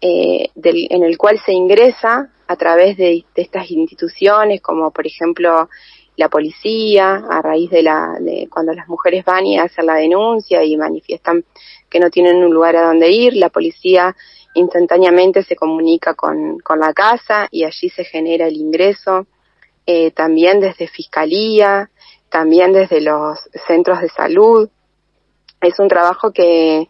[0.00, 5.06] Eh, del, en el cual se ingresa a través de, de, estas instituciones, como por
[5.06, 5.68] ejemplo
[6.16, 10.64] la policía, a raíz de la, de cuando las mujeres van y hacen la denuncia
[10.64, 11.44] y manifiestan
[11.88, 14.14] que no tienen un lugar a donde ir, la policía
[14.54, 19.26] instantáneamente se comunica con, con la casa y allí se genera el ingreso.
[19.86, 21.90] Eh, también desde fiscalía,
[22.28, 24.68] también desde los centros de salud.
[25.60, 26.88] Es un trabajo que,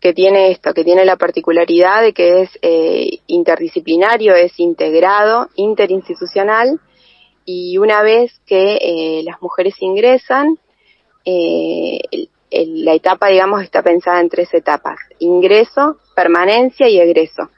[0.00, 6.80] que tiene esto, que tiene la particularidad de que es eh, interdisciplinario, es integrado, interinstitucional,
[7.44, 10.58] y una vez que eh, las mujeres ingresan,
[11.24, 12.00] eh,
[12.50, 17.50] la etapa, digamos, está pensada en tres etapas, ingreso, permanencia y egreso.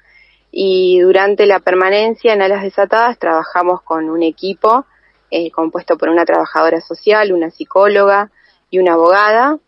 [0.50, 4.86] Y durante la permanencia en Alas Desatadas trabajamos con un equipo
[5.30, 8.30] eh, compuesto por una trabajadora social, una psicóloga
[8.70, 9.58] y una abogada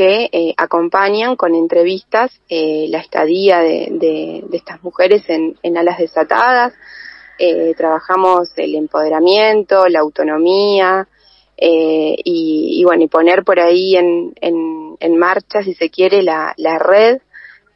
[0.00, 6.72] que eh, acompañan con entrevistas eh, la estadía de, estas mujeres en, en Alas Desatadas.
[7.38, 11.06] Eh, trabajamos el empoderamiento, la autonomía,
[11.62, 16.54] y, y, bueno, y poner por ahí en, en, en marcha, si se quiere, la,
[16.56, 17.18] la, red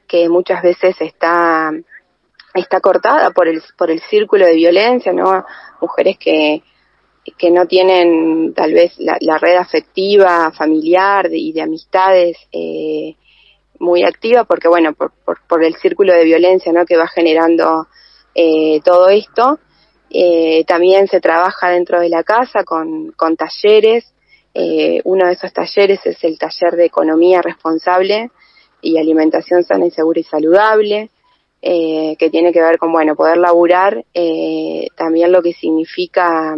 [0.08, 1.70] que muchas veces está,
[2.54, 5.44] está cortada por el, por el círculo de violencia, ¿no?
[5.82, 6.62] Mujeres que,
[7.38, 13.14] que no tienen tal vez la, red afectiva, familiar y de amistades eh,
[13.78, 16.84] muy activa, porque bueno, por, por, por, el círculo de violencia, ¿no?
[16.84, 17.86] Que va generando
[18.34, 19.58] eh, todo esto.
[20.10, 24.12] Eh, también se trabaja dentro de la casa con, con talleres.
[24.54, 28.30] Eh, uno de esos talleres es el taller de economía responsable
[28.80, 31.10] y alimentación sana y segura y saludable,
[31.62, 36.56] eh, que tiene que ver con, bueno, poder laburar eh, también lo que significa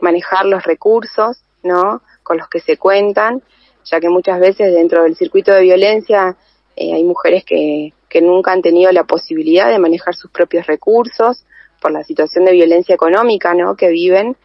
[0.00, 2.02] manejar los recursos, ¿no?
[2.22, 3.42] Con los que se cuentan,
[3.84, 6.36] ya que muchas veces dentro del circuito de violencia
[6.76, 11.44] eh, hay mujeres que, que nunca han tenido la posibilidad de manejar sus propios recursos,
[11.80, 13.76] por la situación de violencia económica ¿no?
[13.76, 14.36] que viven.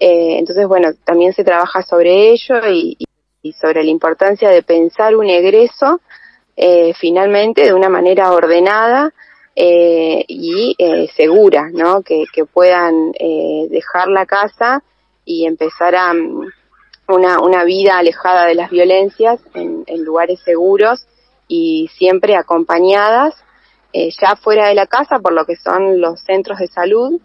[0.00, 2.96] Eh, entonces, bueno, también se trabaja sobre ello y,
[3.60, 6.00] sobre la importancia de pensar un egreso
[6.56, 9.12] eh, finalmente de una manera ordenada
[9.56, 10.76] y
[11.16, 12.02] segura, ¿no?
[12.02, 13.10] Que, puedan
[13.70, 14.84] dejar la casa
[15.28, 16.48] y empezar a um,
[17.06, 21.06] una, una vida alejada de las violencias en, en lugares seguros
[21.46, 23.34] y siempre acompañadas
[23.92, 27.20] eh, ya fuera de la casa por lo que son los centros de salud,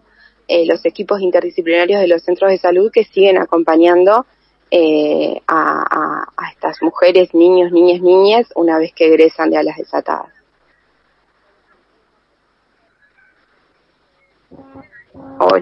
[0.49, 4.25] eh, los equipos interdisciplinarios de los centros de salud que siguen acompañando
[4.69, 9.77] eh, a, a, a, estas mujeres, niños, niñas, niñas una vez que egresan de alas
[9.77, 10.33] desatadas.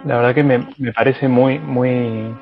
[0.05, 2.33] La verdad que me, me parece muy, muy,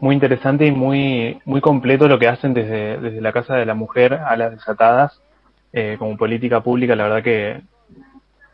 [0.00, 3.74] muy interesante y muy, muy completo lo que hacen desde, desde la Casa de la
[3.74, 5.20] Mujer a las desatadas
[5.72, 6.96] eh, como política pública.
[6.96, 7.60] La verdad que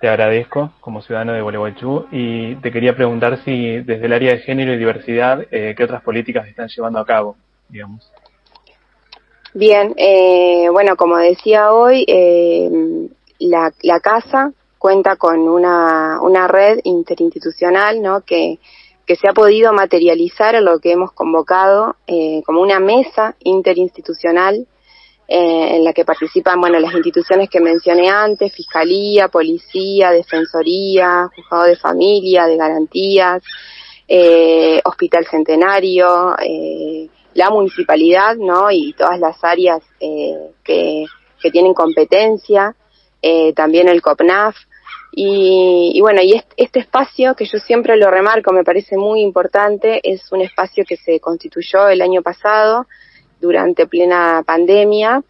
[0.01, 4.41] te agradezco como ciudadano de Gualeguaychú y te quería preguntar si desde el área de
[4.41, 7.37] género y diversidad, eh, ¿qué otras políticas están llevando a cabo,
[7.69, 8.13] digamos?
[9.55, 14.53] Bien, eh, bueno, como decía hoy, eh, la, la casa
[14.85, 18.21] cuenta con una, una red interinstitucional, ¿no?
[18.21, 18.59] Que,
[19.07, 24.67] que se ha podido materializar en lo que hemos convocado eh, como una mesa interinstitucional
[25.27, 31.65] eh, en la que participan bueno las instituciones que mencioné antes, fiscalía, policía, defensoría, juzgado
[31.65, 33.43] de familia, de garantías,
[34.07, 36.37] eh, hospital centenario,
[37.33, 38.71] la municipalidad, ¿no?
[38.71, 41.07] Y todas las áreas que,
[41.41, 42.77] que tienen competencia,
[43.55, 44.55] también el COPNAF.
[45.17, 50.33] Y, bueno, y este, espacio que yo siempre lo remarco, me parece muy importante, es
[50.33, 52.87] un espacio que se constituyó el año pasado,
[53.41, 55.23] durante plena pandemia,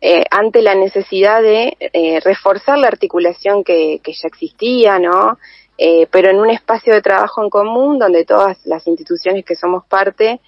[0.00, 5.38] eh, ante la necesidad de eh, reforzar la articulación que, ya existía, ¿no?
[5.76, 9.84] Eh, pero en un espacio de trabajo en común donde todas las instituciones que somos
[9.84, 10.40] parte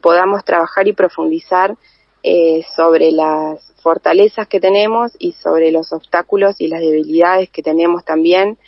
[0.00, 1.76] podamos trabajar y profundizar
[2.22, 8.04] eh, sobre las fortalezas que tenemos y sobre los obstáculos y las debilidades que tenemos
[8.04, 8.58] también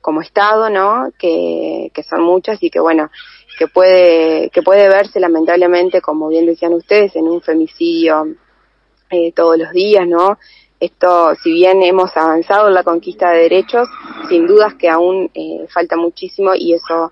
[0.00, 1.10] como Estado, ¿no?
[1.18, 3.10] Que, que son muchas y que, bueno,
[3.58, 8.34] que puede, que puede verse lamentablemente, como bien decían ustedes, en un femicidio
[9.10, 10.38] eh, todos los días, ¿no?
[10.78, 13.88] Esto, si bien hemos avanzado en la conquista de derechos,
[14.28, 17.10] sin dudas que aún eh, falta muchísimo y eso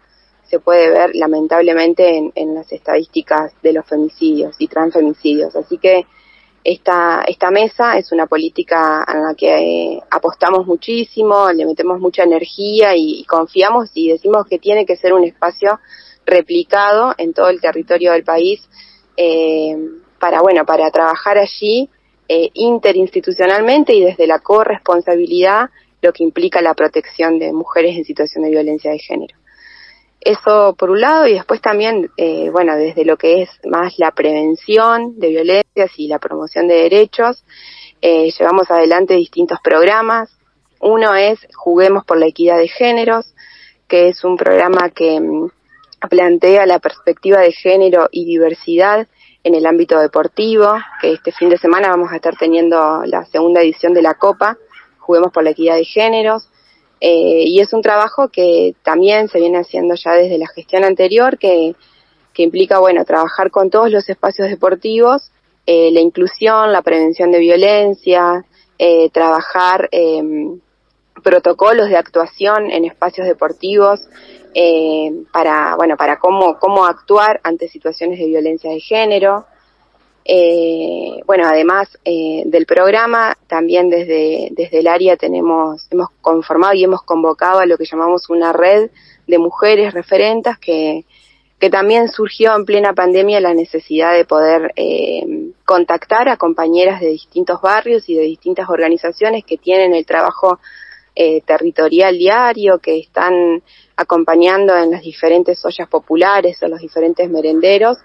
[0.49, 5.55] se puede ver lamentablemente en, las estadísticas de los femicidios y transfemicidios.
[5.57, 6.07] Así que
[6.63, 12.25] esta, esta mesa es una política en la que eh, apostamos muchísimo, le metemos mucha
[12.25, 15.81] energía y, confiamos y decimos que tiene que ser un espacio
[16.25, 18.69] replicado en todo el territorio del país
[19.17, 19.77] eh,
[20.19, 21.89] para, bueno, para trabajar allí
[22.29, 25.71] eh, interinstitucionalmente y desde la corresponsabilidad,
[26.03, 29.37] lo que implica la protección de mujeres en situación de violencia de género.
[30.27, 34.11] Eso por un lado y después también, eh, bueno, desde lo que es más la
[34.11, 37.45] prevención de violencias y la promoción de derechos,
[38.03, 40.37] eh, llevamos adelante distintos programas.
[40.81, 43.37] Uno es Juguemos por la Equidad de Géneros,
[43.87, 45.49] que es un programa que mm,
[46.11, 49.07] plantea la perspectiva de género y diversidad
[49.45, 53.61] en el ámbito deportivo, que este fin de semana vamos a estar teniendo la segunda
[53.61, 54.59] edición de la Copa,
[54.99, 56.51] Juguemos por la Equidad de Géneros,
[57.01, 61.39] eh, y es un trabajo que también se viene haciendo ya desde la gestión anterior,
[61.39, 61.75] que,
[62.33, 65.31] que implica, bueno, trabajar con todos los espacios deportivos,
[65.67, 68.45] eh, la inclusión, la prevención de violencia,
[68.79, 70.61] eh, trabajar em,
[71.23, 74.09] protocolos de actuación en espacios deportivos
[75.33, 79.45] para, bueno, para cómo, cómo actuar ante situaciones de violencia de género,
[80.29, 86.83] eh, bueno, además eh, del programa, también desde, desde el área tenemos, hemos conformado y
[86.83, 88.91] hemos convocado a lo que llamamos una red
[89.29, 91.05] de mujeres referentas que,
[91.61, 97.09] que también surgió en plena pandemia la necesidad de poder eh, contactar a compañeras de
[97.09, 100.59] distintos barrios y de distintas organizaciones que tienen el trabajo
[101.15, 103.63] eh, territorial diario, que están
[103.97, 107.99] acompañando en las diferentes ollas populares o los diferentes merenderos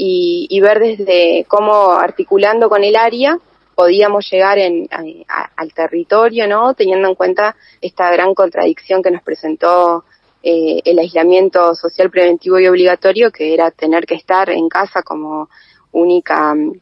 [0.00, 3.38] y, ver desde cómo articulando con el área
[3.74, 6.74] podíamos llegar en, al territorio, ¿no?
[6.74, 10.04] Teniendo en cuenta esta gran contradicción que nos presentó
[10.42, 15.48] eh, el aislamiento social preventivo y obligatorio, que era tener que estar en casa como
[15.92, 16.72] única mm,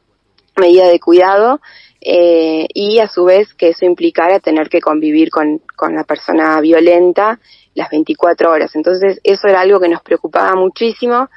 [0.56, 1.60] medida de cuidado,
[2.00, 6.60] eh, y a su vez que eso implicara tener que convivir con, con la persona
[6.60, 7.40] violenta
[7.74, 8.74] las 24 horas.
[8.74, 11.28] Entonces, eso era algo que nos preocupaba muchísimo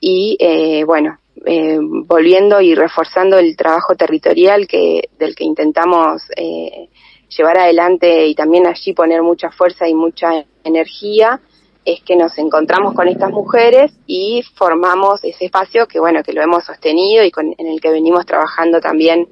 [0.00, 6.88] y, eh, bueno, eh, volviendo y reforzando el trabajo territorial que del que intentamos eh,
[7.28, 11.40] llevar adelante y también allí poner mucha fuerza y mucha energía
[11.84, 16.40] es que nos encontramos con estas mujeres y formamos ese espacio que bueno que lo
[16.40, 19.28] hemos sostenido y en el que venimos trabajando también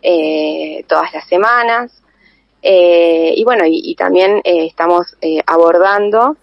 [0.00, 1.92] eh, todas las semanas.
[2.64, 5.16] Y bueno y, también estamos
[5.46, 6.36] abordando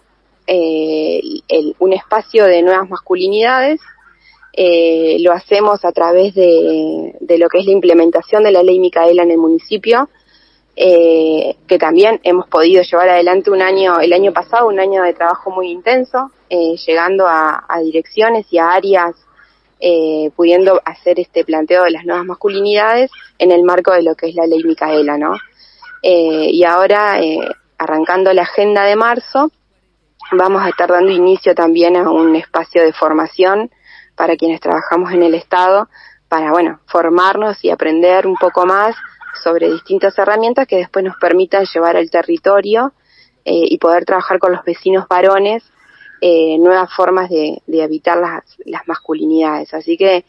[0.50, 3.80] un espacio de nuevas masculinidades
[4.62, 9.24] eh, lo hacemos a través de, lo que es la implementación de la ley Micaela
[9.24, 10.10] en el municipio,
[10.76, 15.14] eh, que también hemos podido llevar adelante un año, el año pasado, un año de
[15.14, 19.16] trabajo muy intenso, eh, llegando a, direcciones y a áreas,
[20.36, 24.36] pudiendo hacer este planteo de las nuevas masculinidades en el marco de lo que es
[24.36, 25.38] la ley Micaela, ¿no?
[26.03, 27.18] y ahora,
[27.78, 29.51] arrancando la agenda de marzo,
[30.34, 33.72] vamos a estar dando inicio también a un espacio de formación
[34.20, 35.88] para quienes trabajamos en el Estado,
[36.28, 38.93] para, bueno, formarnos y aprender un poco más
[39.41, 42.91] sobre distintas herramientas que después nos permitan llevar al territorio
[43.45, 45.63] eh, y poder trabajar con los vecinos varones
[46.20, 49.74] eh, nuevas formas de, de habitar las, masculinidades.
[49.74, 50.26] Así que,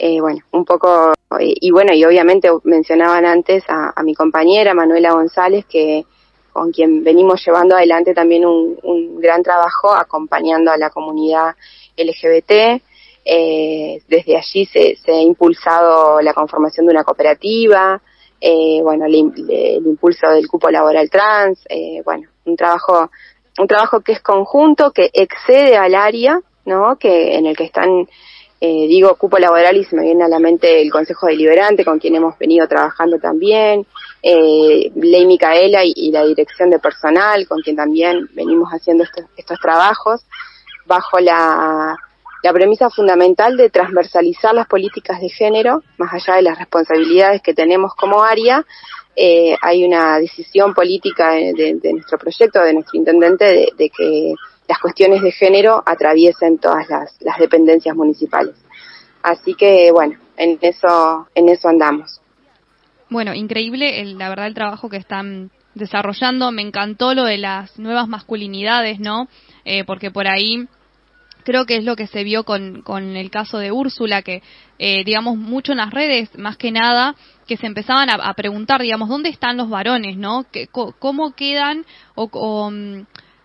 [0.00, 5.12] eh, bueno, un poco, y bueno, y obviamente mencionaban antes a, a, mi compañera Manuela
[5.12, 6.04] González, que
[6.52, 11.54] con quien venimos llevando adelante también un, un gran trabajo acompañando a la comunidad
[11.96, 12.82] LGBT,
[13.24, 18.00] eh, desde allí se, se, ha impulsado la conformación de una cooperativa,
[18.44, 23.08] eh, bueno, el, impulso del cupo laboral trans, eh, bueno, un trabajo,
[23.56, 26.98] un trabajo que es conjunto, que excede al área, ¿no?
[26.98, 28.08] Que en el que están,
[28.60, 32.00] eh, digo, cupo laboral y se me viene a la mente el Consejo Deliberante, con
[32.00, 33.86] quien hemos venido trabajando también,
[34.24, 39.60] Ley Micaela y, y, la Dirección de Personal, con quien también venimos haciendo estos, estos
[39.60, 40.26] trabajos,
[40.84, 41.96] bajo la
[42.42, 47.54] la premisa fundamental de transversalizar las políticas de género, más allá de las responsabilidades que
[47.54, 48.64] tenemos como área,
[49.14, 54.34] eh, hay una decisión política de, nuestro proyecto, de nuestro intendente, de, que
[54.68, 58.56] las cuestiones de género atraviesen todas las, dependencias municipales.
[59.22, 62.20] Así que, bueno, en eso, en eso andamos.
[63.08, 66.50] Bueno, increíble, la verdad, el trabajo que están desarrollando.
[66.50, 69.28] Me encantó lo de las nuevas masculinidades, ¿no?
[69.64, 70.66] Eh, porque por ahí
[71.44, 74.42] creo que es lo que se vio con, con el caso de Úrsula, que
[74.78, 77.14] eh, digamos mucho en las redes, más que nada,
[77.46, 80.46] que se empezaban a, preguntar, digamos, ¿dónde están los varones, no?
[80.98, 81.84] ¿Cómo quedan
[82.14, 83.04] o, mm,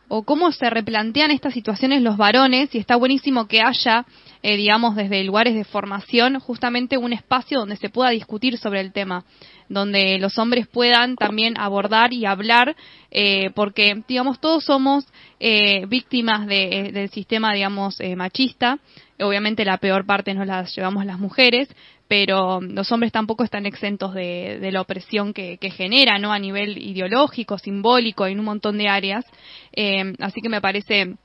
[0.09, 4.05] o cómo se replantean estas situaciones los varones y está buenísimo que haya,
[4.41, 8.93] eh, digamos, desde lugares de formación, justamente un espacio donde se pueda discutir sobre el
[8.93, 9.25] tema,
[9.69, 12.75] donde los hombres puedan también abordar y hablar,
[13.11, 15.05] eh, porque, digamos, todos somos
[15.39, 18.79] eh, víctimas de, del sistema, digamos, machista.
[19.19, 21.69] Obviamente la peor parte nos la llevamos las mujeres,
[22.07, 26.31] pero los hombres tampoco están exentos de, de la opresión que, que, genera, ¿no?
[26.31, 29.25] A nivel ideológico, simbólico, en un montón de áreas.
[29.73, 31.15] Eh, así que me parece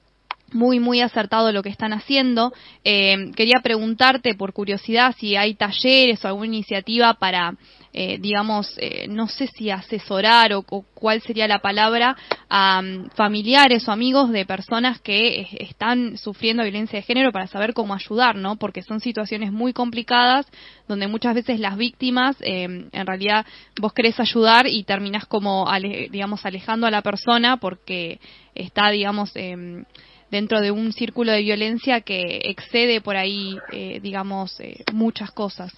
[0.53, 2.53] muy, muy acertado lo que están haciendo.
[2.85, 7.55] Eh, quería preguntarte, por curiosidad, si hay talleres o alguna iniciativa para
[7.95, 12.17] eh, digamos, eh, no sé si asesorar o, cuál sería la palabra,
[12.49, 17.75] a mm, familiares o amigos de personas que están sufriendo violencia de género para saber
[17.75, 18.57] cómo ayudar, ¿no?
[18.57, 20.47] Porque son situaciones muy complicadas
[20.89, 23.45] donde muchas veces las víctimas, eh, en realidad,
[23.79, 25.69] vos querés ayudar y terminás como,
[26.11, 28.21] digamos, alejando a la persona porque
[28.55, 29.85] está, digamos, em,
[30.31, 33.59] dentro de un círculo de violencia que excede por ahí,
[34.01, 34.59] digamos,
[34.93, 35.73] muchas cosas.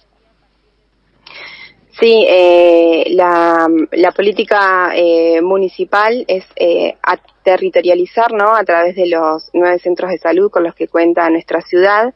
[1.99, 6.97] Sí, eh, la, la, política eh, municipal es eh,
[7.43, 8.53] territorializar, ¿no?
[8.53, 12.13] A través de los nueve centros de salud con los que cuenta nuestra ciudad,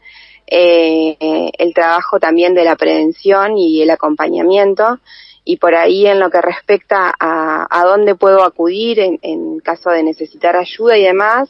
[0.47, 1.15] eh,
[1.57, 4.99] el trabajo también de la prevención y el acompañamiento.
[5.45, 9.91] Y por ahí en lo que respecta a, a dónde puedo acudir en, en caso
[9.91, 11.49] de necesitar ayuda y demás,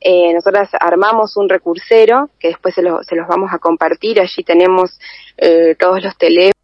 [0.00, 4.20] eh, nosotras armamos un recursero que después se, lo, se los vamos a compartir.
[4.20, 4.98] Allí tenemos
[5.36, 6.54] eh, todos los teléfonos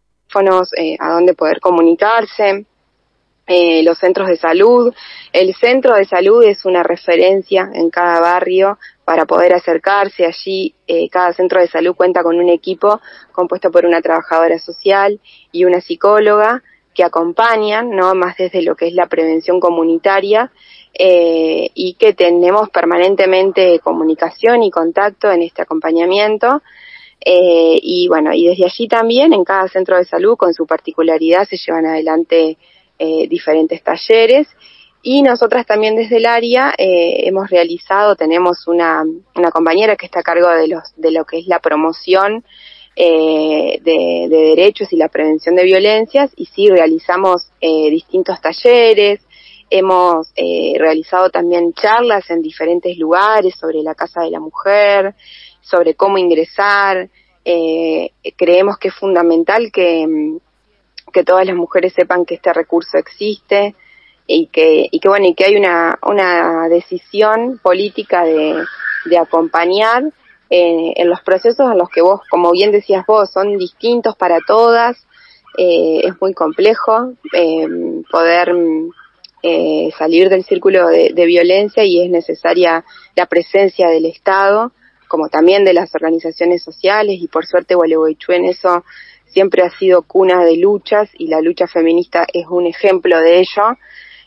[0.77, 2.65] eh, a dónde poder comunicarse,
[3.47, 4.93] eh, los centros de salud.
[5.33, 10.25] El centro de salud es una referencia en cada barrio para poder acercarse.
[10.25, 13.01] Allí eh, cada centro de salud cuenta con un equipo
[13.31, 15.19] compuesto por una trabajadora social
[15.51, 16.63] y una psicóloga
[16.93, 20.51] que acompañan, no más desde lo que es la prevención comunitaria
[20.93, 26.61] y que tenemos permanentemente comunicación y contacto en este acompañamiento
[27.23, 31.47] eh, y bueno, y desde allí también en cada centro de salud con su particularidad
[31.47, 32.57] se llevan adelante
[32.97, 34.47] eh, diferentes talleres.
[35.03, 39.03] Y nosotras también desde el área eh, hemos realizado, tenemos una,
[39.35, 42.43] una compañera que está a cargo de, los, de lo que es la promoción
[42.95, 46.31] eh, de, de, derechos y la prevención de violencias.
[46.35, 49.21] Y sí realizamos eh, distintos talleres,
[49.71, 50.27] hemos
[50.77, 55.15] realizado también charlas en diferentes lugares sobre la Casa de la Mujer,
[55.71, 57.09] sobre cómo ingresar.
[57.45, 60.37] Eh, creemos que es fundamental que, mm,
[61.13, 63.73] que todas las mujeres sepan que este recurso existe
[64.27, 68.63] y que, y que bueno, y que hay una, una decisión política de,
[69.05, 70.03] de acompañar
[70.49, 74.39] eh, en los procesos en los que vos, como bien decías vos, son distintos para
[74.45, 74.97] todas,
[75.57, 77.67] eh, es muy complejo eh,
[78.09, 78.53] poder
[79.43, 84.71] eh, salir del círculo de, violencia y es necesaria la presencia del Estado
[85.11, 88.85] como también de las organizaciones sociales y por suerte Gualeguaychú en eso
[89.25, 93.77] siempre ha sido cuna de luchas y la lucha feminista es un ejemplo de ello.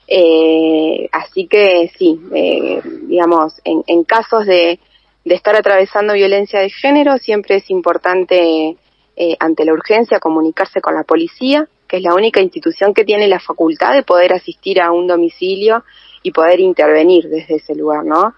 [0.06, 4.78] Eh, así que sí, eh, digamos, en, casos de,
[5.24, 8.76] de, estar atravesando violencia de género siempre es importante
[9.16, 13.26] eh, ante la urgencia comunicarse con la policía, que es la única institución que tiene
[13.26, 15.82] la facultad de poder asistir a un domicilio
[16.22, 18.34] y poder intervenir desde ese lugar, ¿no?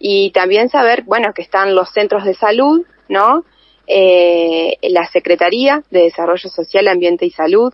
[0.00, 3.44] Y también saber, bueno, que están los centros de salud, ¿no?
[3.86, 7.72] Eh, la Secretaría de Desarrollo Social, Ambiente y Salud,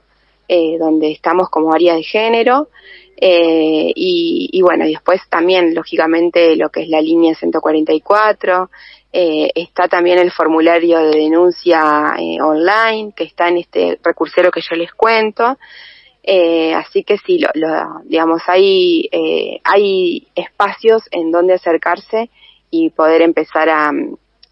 [0.49, 2.69] eh, donde estamos como área de género,
[3.19, 8.71] eh, y, y, bueno, y después también, lógicamente, lo que es la línea 144,
[9.13, 14.61] eh, está también el formulario de denuncia eh, online, que está en este recursero que
[14.61, 15.59] yo les cuento,
[16.29, 22.31] eh, así que sí, lo, lo, digamos, hay, eh, hay espacios en donde acercarse
[22.69, 23.93] y poder empezar a,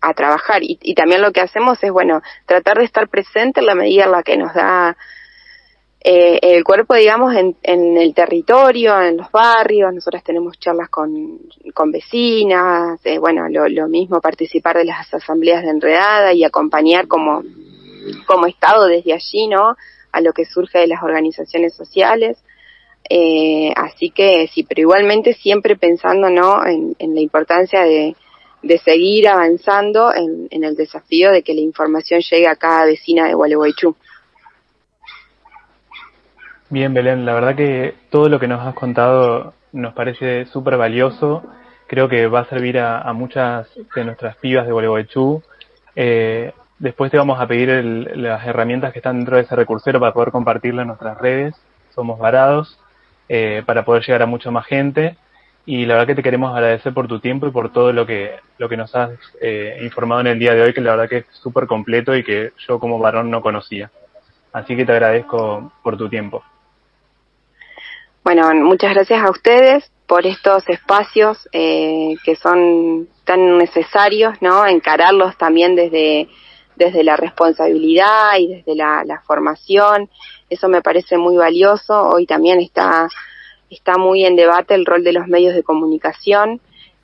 [0.01, 0.63] a trabajar.
[0.63, 4.05] Y, y, también lo que hacemos es, bueno, tratar de estar presente en la medida
[4.05, 4.97] en la que nos da
[6.05, 9.93] eh, el cuerpo, digamos, en, en, el territorio, en los barrios.
[9.93, 11.41] Nosotras tenemos charlas con,
[11.75, 17.09] con vecinas, eh, bueno, lo, lo mismo participar de las asambleas de enredada y acompañar
[17.09, 17.43] como,
[18.27, 19.77] como Estado desde allí, ¿no?
[20.15, 22.39] A lo que surge de las organizaciones sociales.
[23.11, 26.65] Eh, así que sí, pero igualmente siempre pensando ¿no?
[26.65, 28.17] en, la importancia de,
[28.63, 33.27] de, seguir avanzando en, en, el desafío de que la información llegue a cada vecina
[33.27, 33.95] de Gualeguaychú.
[36.71, 41.43] Bien, Belén, la verdad que todo lo que nos has contado nos parece súper valioso.
[41.89, 45.43] Creo que va a servir a, a, muchas de nuestras pibas de Gualeguaychú.
[45.95, 50.01] Eh, Después te vamos a pedir el, las herramientas que están dentro de ese recursero
[50.01, 51.55] para poder compartirlo en nuestras redes.
[51.95, 52.79] Somos varados,
[53.29, 55.17] eh, para poder llegar a mucha más gente.
[55.67, 58.37] y la verdad que te queremos agradecer por tu tiempo y por todo lo que,
[58.59, 61.19] lo que nos has eh, informado en el día de hoy, que la verdad que
[61.19, 63.91] es súper completo y que yo como varón no conocía.
[64.53, 66.45] Así que te agradezco por tu tiempo.
[68.23, 74.67] Bueno, muchas gracias a ustedes por estos espacios eh, que son tan necesarios, ¿no?
[74.67, 76.29] Encararlos también desde,
[76.77, 80.11] desde la responsabilidad y desde la, la formación.
[80.51, 82.09] Eso me parece muy valioso.
[82.09, 83.09] Hoy también está
[83.75, 86.61] está muy en debate el rol de los medios de comunicación,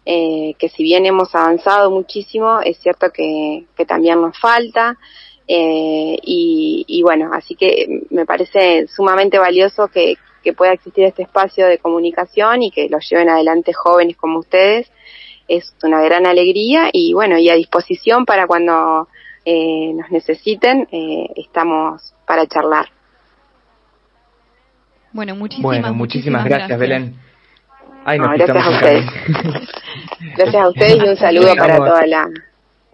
[0.07, 4.97] eh, que si bien hemos avanzado muchísimo, es cierto que, también nos falta.
[5.47, 10.17] Eh, y, bueno, así que me parece sumamente valioso que,
[10.57, 14.91] pueda existir este espacio de comunicación y que lo lleven adelante jóvenes como ustedes.
[15.49, 19.07] Es una gran alegría y bueno, y a disposición para cuando
[19.45, 20.89] eh, nos necesiten,
[21.37, 22.89] estamos para charlar.
[25.13, 27.17] Bueno, muchísimas, muchísimas, gracias, Belén.
[28.05, 29.05] Ay, gracias a ustedes.
[30.37, 32.29] gracias a ustedes y un saludo para toda la,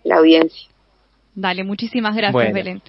[0.04, 0.68] la, audiencia.
[1.34, 2.82] Dale, muchísimas gracias, Belén.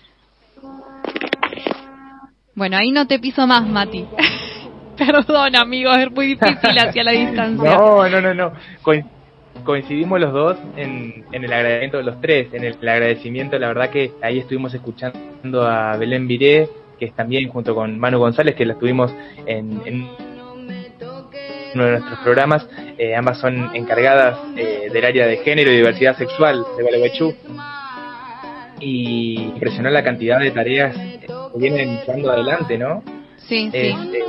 [2.55, 4.07] Bueno, ahí no te piso más, Mati.
[4.97, 7.77] Perdón, amigos, es muy difícil hacia la distancia.
[7.77, 8.53] No, no, no, no.
[9.63, 13.89] Coincidimos los dos en, en, el agradecimiento de los tres, en el, agradecimiento, la verdad
[13.89, 18.65] que ahí estuvimos escuchando a Belén Viré, que es también junto con Manu González, que
[18.65, 19.13] la tuvimos
[19.45, 19.81] en,
[21.75, 22.67] uno de nuestros programas.
[22.97, 27.35] Eh, ambas son encargadas eh, del área de género y diversidad sexual de Gualeguaychú.
[28.79, 33.03] Y impresionó la cantidad de tareas que vienen llevando adelante, ¿no?
[33.47, 33.77] Sí, sí.
[33.77, 34.23] Este,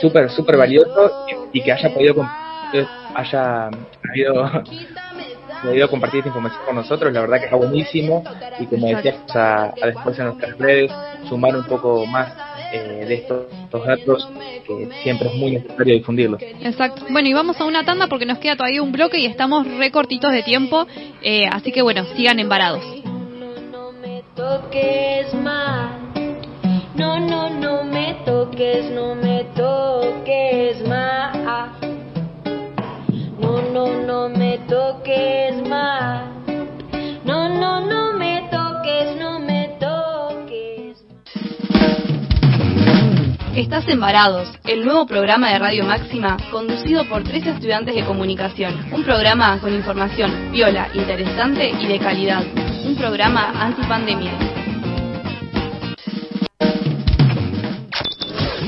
[0.00, 2.14] súper, súper valioso y, que haya podido
[3.18, 3.70] haya
[4.08, 4.50] habido
[5.62, 8.22] podido compartir esta información con nosotros, la verdad que está buenísimo
[8.60, 10.92] y como decíamos a, después en nuestras redes,
[11.28, 12.32] sumar un poco más
[12.72, 13.46] eh, de estos,
[13.84, 14.28] datos
[14.66, 16.40] que siempre es muy necesario difundirlos.
[16.42, 17.06] Exacto.
[17.10, 20.30] Bueno, y vamos a una tanda porque nos queda todavía un bloque y estamos recortitos
[20.30, 20.86] de tiempo,
[21.22, 22.84] eh, así que bueno, sigan embarados.
[23.72, 25.90] No, me toques más.
[26.94, 31.97] No, no, no me toques, no me toques más.
[33.78, 36.24] No, no, me toques más.
[37.24, 40.98] No, no, no me toques, no me toques.
[43.54, 48.74] Estás Embarados, el nuevo programa de Radio Máxima conducido por tres estudiantes de comunicación.
[48.90, 52.42] Un programa con información viola, interesante y de calidad.
[52.84, 54.57] Un programa antipandemia.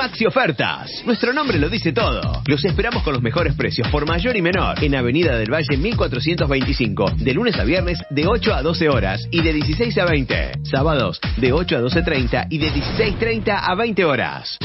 [0.01, 1.03] Maxi Ofertas.
[1.05, 2.43] Nuestro nombre lo dice todo.
[2.47, 7.17] Los esperamos con los mejores precios por mayor y menor en Avenida del Valle 1425,
[7.19, 10.53] de lunes a viernes de 8 a 12 horas y de 16 a 20.
[10.63, 14.57] Sábados de 8 a 12.30 y de 16.30 a 20 horas.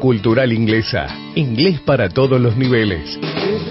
[0.00, 1.06] Cultural Inglesa.
[1.34, 3.18] Inglés para todos los niveles.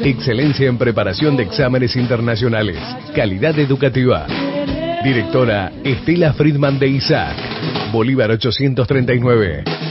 [0.04, 2.80] Excelencia en preparación de exámenes internacionales.
[3.14, 4.26] Calidad educativa.
[5.04, 7.38] Directora Estela Friedman de Isaac.
[7.92, 9.91] Bolívar 839.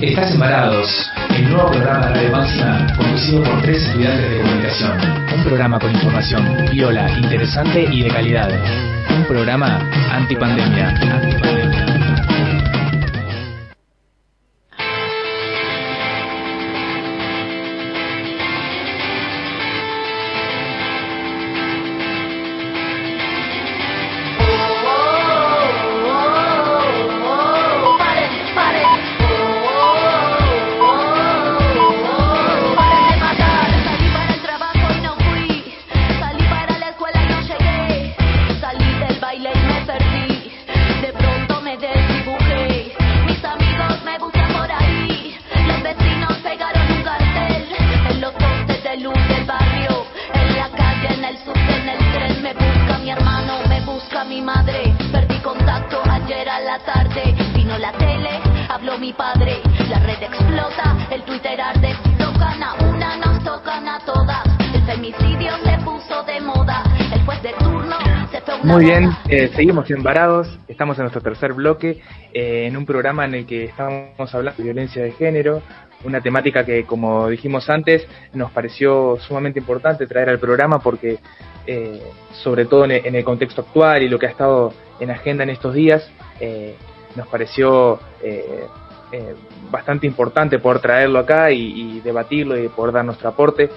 [0.00, 4.92] Estás embarados, el nuevo programa de Radio Máxima, conducido por tres estudiantes de comunicación.
[5.34, 8.48] Un programa con información viola, interesante y de calidad.
[9.16, 9.80] Un programa
[10.12, 10.90] antipandemia.
[10.90, 11.57] antipandemia.
[68.78, 72.00] Muy bien, eh, seguimos embarados, estamos en nuestro tercer bloque,
[72.32, 75.62] eh, en un programa en el que estamos hablando de violencia de género,
[76.04, 81.18] una temática que, como dijimos antes, nos pareció sumamente importante traer al programa porque
[82.30, 85.74] sobre todo en el, contexto actual y lo que ha estado en agenda en estos
[85.74, 86.08] días,
[87.16, 87.98] nos pareció
[89.72, 93.70] bastante importante poder traerlo acá y, debatirlo y poder dar nuestro aporte.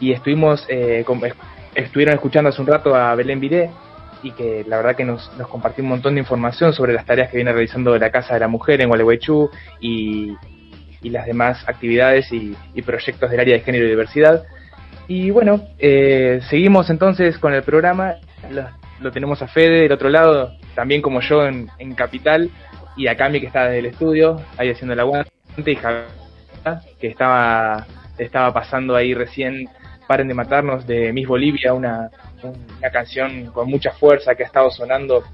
[0.00, 0.66] Y estuvimos,
[1.74, 3.70] estuvieron escuchando hace un rato a Belén Vidé,
[4.22, 7.30] y que la verdad que nos, nos, compartió un montón de información sobre las tareas
[7.30, 9.50] que viene realizando la Casa de la Mujer en Gualeguaychú
[9.80, 10.36] y,
[11.02, 14.44] y las demás actividades y, proyectos del área de género y diversidad.
[15.08, 18.14] Y bueno, eh, seguimos entonces con el programa.
[19.00, 22.50] Lo, tenemos a Fede del otro lado, también como yo en, en Capital,
[22.96, 26.04] y a Cami que está desde el estudio, ahí haciendo el aguante, y Javier,
[27.00, 27.86] que estaba,
[28.18, 29.68] estaba pasando ahí recién
[30.06, 32.10] Paren de Matarnos de Miss Bolivia, una,
[32.42, 35.24] una canción con mucha fuerza que ha estado sonando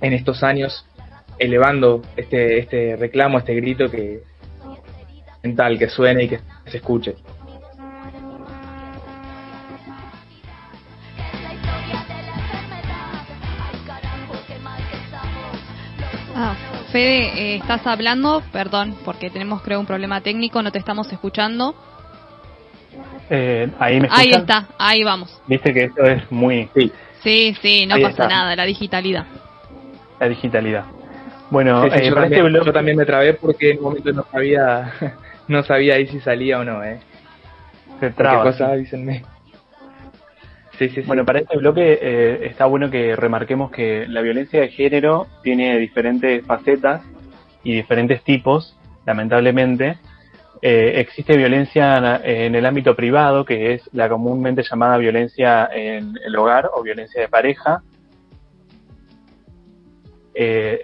[0.00, 0.86] en estos años,
[1.38, 4.22] elevando este, este reclamo, este grito que
[5.42, 7.14] mental, que suene y que se escuche.
[16.36, 16.56] Ah,
[16.90, 21.93] Fede, eh, estás hablando, perdón, porque tenemos creo un problema técnico, no te estamos escuchando.
[23.30, 25.40] Eh, ahí me Ahí está, ahí vamos.
[25.46, 26.68] Viste que esto es muy...
[26.74, 29.24] Sí, sí, sí no pasa nada, la digitalidad.
[30.20, 30.84] La digitalidad.
[31.50, 34.92] Bueno, eh, yo, este también, yo, también, me trabé porque en un momento no sabía,
[35.48, 37.00] no sabía ahí si salía o no, ¿eh?
[38.00, 38.52] Se traba.
[40.78, 44.68] Sí, sí, bueno, para este bloque eh, está bueno que remarquemos que la violencia de
[44.70, 47.02] género tiene diferentes facetas
[47.62, 49.98] y diferentes tipos, lamentablemente,
[50.66, 56.34] eh, existe violencia en el ámbito privado, que es la comúnmente llamada violencia en el
[56.36, 57.82] hogar o violencia de pareja.
[60.34, 60.80] Eh,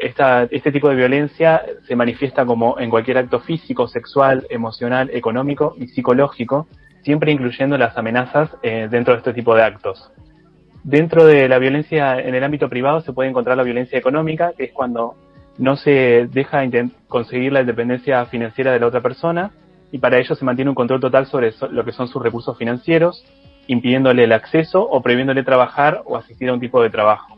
[0.50, 5.88] este tipo de violencia se manifiesta como en cualquier acto físico, sexual, emocional, económico y
[5.88, 6.66] psicológico,
[7.02, 10.12] siempre incluyendo las amenazas eh, dentro de este tipo de actos.
[10.84, 14.64] Dentro de la violencia en el ámbito privado se puede encontrar la violencia económica, que
[14.64, 15.14] es cuando
[15.56, 16.60] no se deja
[17.08, 19.52] conseguir la independencia financiera de la otra persona
[19.92, 23.24] y para ello se mantiene un control total sobre lo que son sus recursos financieros,
[23.66, 27.36] impidiéndole el acceso o prohibiéndole trabajar o asistir a un tipo de trabajo.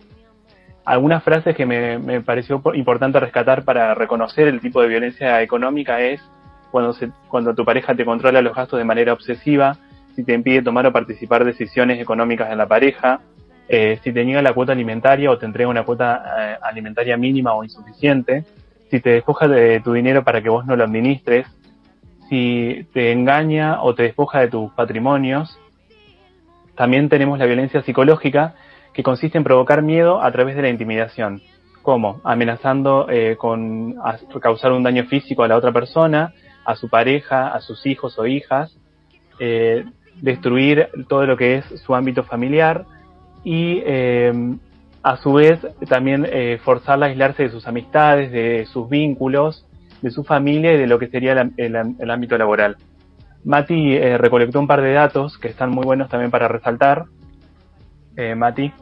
[0.84, 6.20] Algunas frases que me, pareció importante rescatar para reconocer el tipo de violencia económica es
[6.70, 9.76] cuando, se, cuando tu pareja te controla los gastos de manera obsesiva,
[10.16, 13.20] si te impide tomar o participar decisiones económicas en la pareja,
[13.68, 17.54] eh, si te niega la cuota alimentaria o te entrega una cuota eh, alimentaria mínima
[17.54, 18.44] o insuficiente,
[18.90, 21.46] si te despoja de tu dinero para que vos no lo administres,
[22.32, 25.58] si te engaña o te despoja de tus patrimonios.
[26.74, 28.54] También tenemos la violencia psicológica,
[28.94, 31.42] que consiste en provocar miedo a través de la intimidación.
[31.82, 33.96] como Amenazando eh, con
[34.40, 36.32] causar un daño físico a la otra persona,
[36.64, 38.78] a su pareja, a sus hijos o hijas,
[39.38, 39.84] eh,
[40.22, 42.86] destruir todo lo que es su ámbito familiar
[43.44, 44.32] y eh,
[45.02, 46.26] a su vez también
[46.64, 49.66] forzarla a aislarse de sus amistades, de sus vínculos
[50.02, 52.76] de su familia y de lo que sería el, ámbito laboral.
[53.44, 57.04] Mati eh, recolectó un par de datos que están muy buenos también para resaltar.
[58.16, 58.72] Eh, Mati.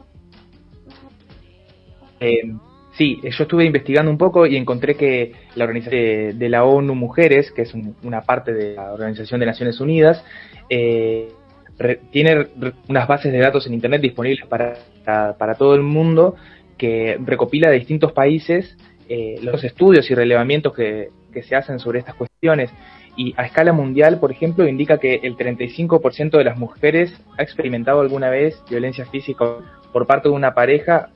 [2.19, 2.53] Eh,
[2.97, 7.51] sí, yo estuve investigando un poco y encontré que la organización de, la ONU Mujeres,
[7.51, 10.23] que es una parte de la Organización de Naciones Unidas,
[12.11, 12.47] tiene
[12.87, 14.75] unas bases de datos en Internet disponibles para,
[15.37, 16.35] para todo el mundo
[16.77, 18.77] que recopila de distintos países
[19.13, 21.09] eh, los estudios y relevamientos que,
[21.43, 22.71] se hacen sobre estas cuestiones.
[23.17, 27.99] Y a escala mundial, por ejemplo, indica que el 35% de las mujeres ha experimentado
[27.99, 29.45] alguna vez violencia física
[29.91, 31.09] por parte de una pareja,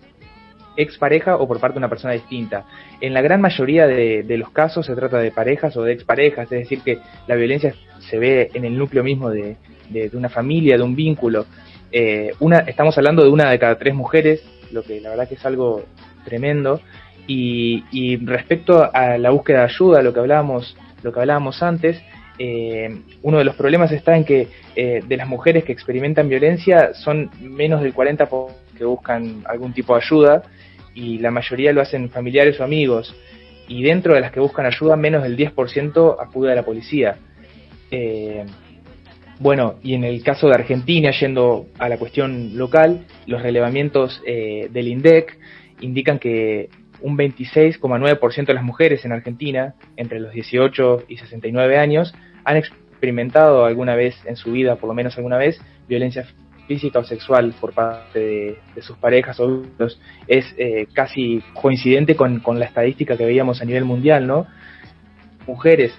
[0.75, 2.65] expareja o por parte de una persona distinta.
[2.99, 6.59] En la gran mayoría de, los casos se trata de parejas o de exparejas, es
[6.59, 9.55] decir, que la violencia se ve en el núcleo mismo de,
[10.11, 11.45] una familia, de un vínculo.
[11.93, 12.33] Eh,
[12.67, 14.43] estamos hablando de una de cada tres mujeres,
[14.73, 15.85] lo que la verdad que es algo
[16.25, 16.81] tremendo.
[17.27, 22.01] Y, respecto a la búsqueda de ayuda, lo que hablábamos, lo que hablábamos antes,
[22.37, 26.93] eh, uno de los problemas está en que eh, de las mujeres que experimentan violencia
[26.93, 30.43] son menos del 40% que buscan algún tipo de ayuda
[30.93, 33.15] y la mayoría lo hacen familiares o amigos.
[33.67, 37.17] Y dentro de las que buscan ayuda, menos del 10% acude a la policía.
[37.89, 38.45] Eh,
[39.39, 44.87] bueno, y en el caso de Argentina, yendo a la cuestión local, los relevamientos del
[44.87, 45.37] INDEC
[45.81, 46.69] indican que
[47.01, 53.65] un 26,9% de las mujeres en Argentina, entre los 18 y 69 años, han experimentado
[53.65, 56.25] alguna vez en su vida, por lo menos alguna vez, violencia
[56.67, 59.99] física o sexual por parte de, sus parejas o hijos.
[60.27, 64.47] Es eh, casi coincidente con, la estadística que veíamos a nivel mundial, ¿no?
[65.47, 65.93] Mujeres.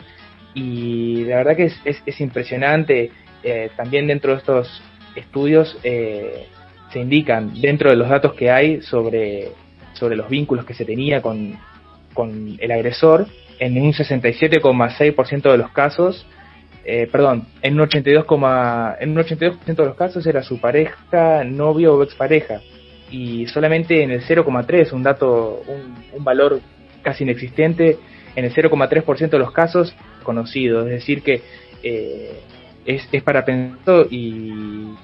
[0.54, 3.10] Y la verdad que es, impresionante.
[3.42, 4.82] Eh, también dentro de estos
[5.14, 6.46] estudios eh,
[6.92, 9.52] se indican dentro de los datos que hay sobre,
[9.96, 11.58] sobre los vínculos que se tenía con,
[12.14, 13.26] con el agresor,
[13.58, 16.26] en un 67,6% de los casos,
[16.84, 18.26] eh, perdón, en un 82,
[19.00, 22.60] en un 82% de los casos era su pareja, novio o expareja,
[23.10, 26.60] y solamente en el 0,3, un dato, un, un valor
[27.02, 27.98] casi inexistente,
[28.36, 31.42] en el 0,3% de los casos conocido, es decir que
[31.82, 32.40] eh,
[32.84, 34.94] es, es para pensar y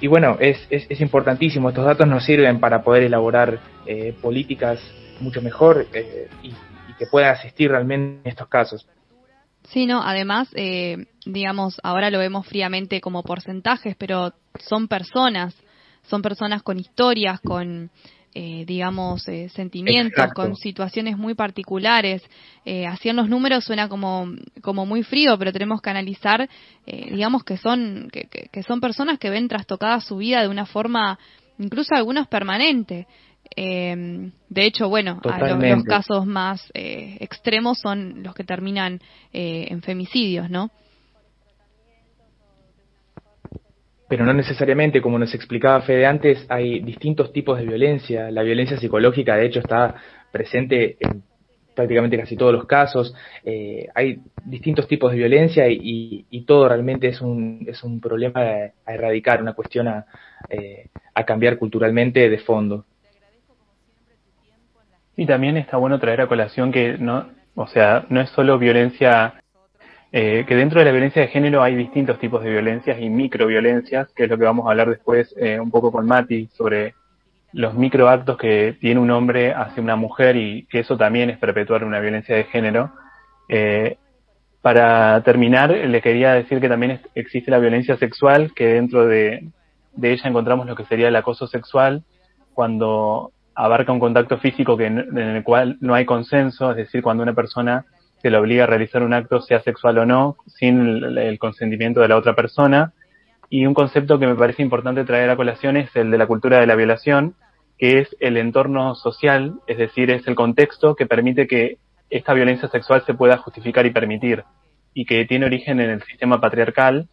[0.00, 4.80] y bueno, es, es, importantísimo, estos datos nos sirven para poder elaborar eh, políticas
[5.20, 6.52] mucho mejor eh, y,
[6.98, 8.86] que puedan asistir realmente en estos casos.
[9.64, 15.54] Sí, no, además, eh, digamos, ahora lo vemos fríamente como porcentajes, pero son personas,
[16.04, 17.90] son personas con historias, con
[18.38, 22.22] eh, digamos, eh, sentimientos, con situaciones muy particulares.
[22.66, 24.28] Eh, así en los números suena como,
[24.60, 26.46] como muy frío, pero tenemos que analizar,
[26.86, 30.66] eh, digamos, que son, que, que, son personas que ven trastocada su vida de una
[30.66, 31.18] forma,
[31.58, 33.06] incluso algunos permanente.
[33.56, 34.32] de
[34.66, 39.00] hecho, bueno, los, los, casos más extremos son los que terminan
[39.32, 40.70] en femicidios, ¿no?
[44.08, 48.30] Pero no necesariamente, como nos explicaba Fede antes, hay distintos tipos de violencia.
[48.30, 49.96] La violencia psicológica, de hecho, está
[50.30, 51.24] presente en
[51.74, 53.14] prácticamente casi todos los casos.
[53.44, 58.92] Eh, hay distintos tipos de violencia y, todo realmente es un, es un problema a,
[58.92, 60.06] erradicar, una cuestión a,
[60.48, 62.84] eh, a cambiar culturalmente de fondo.
[65.16, 69.34] Y también está bueno traer a colación que no, o sea, no es solo violencia
[70.12, 74.12] eh, que dentro de la violencia de género hay distintos tipos de violencias y microviolencias,
[74.12, 76.94] que es lo que vamos a hablar después eh, un poco con Mati sobre
[77.52, 81.84] los microactos que tiene un hombre hacia una mujer y que eso también es perpetuar
[81.84, 82.92] una violencia de género.
[83.48, 83.96] Eh,
[84.62, 89.48] para terminar, le quería decir que también existe la violencia sexual, que dentro de,
[89.94, 92.02] de, ella encontramos lo que sería el acoso sexual,
[92.52, 97.22] cuando abarca un contacto físico que, en el cual no hay consenso, es decir, cuando
[97.22, 97.86] una persona
[98.22, 102.08] se le obliga a realizar un acto, sea sexual o no, sin el, consentimiento de
[102.08, 102.92] la otra persona.
[103.48, 106.58] Y un concepto que me parece importante traer a colación es el de la cultura
[106.58, 107.34] de la violación,
[107.78, 112.68] que es el entorno social, es decir, es el contexto que permite que esta violencia
[112.68, 114.44] sexual se pueda justificar y permitir,
[114.94, 117.08] y que tiene origen en el sistema patriarcal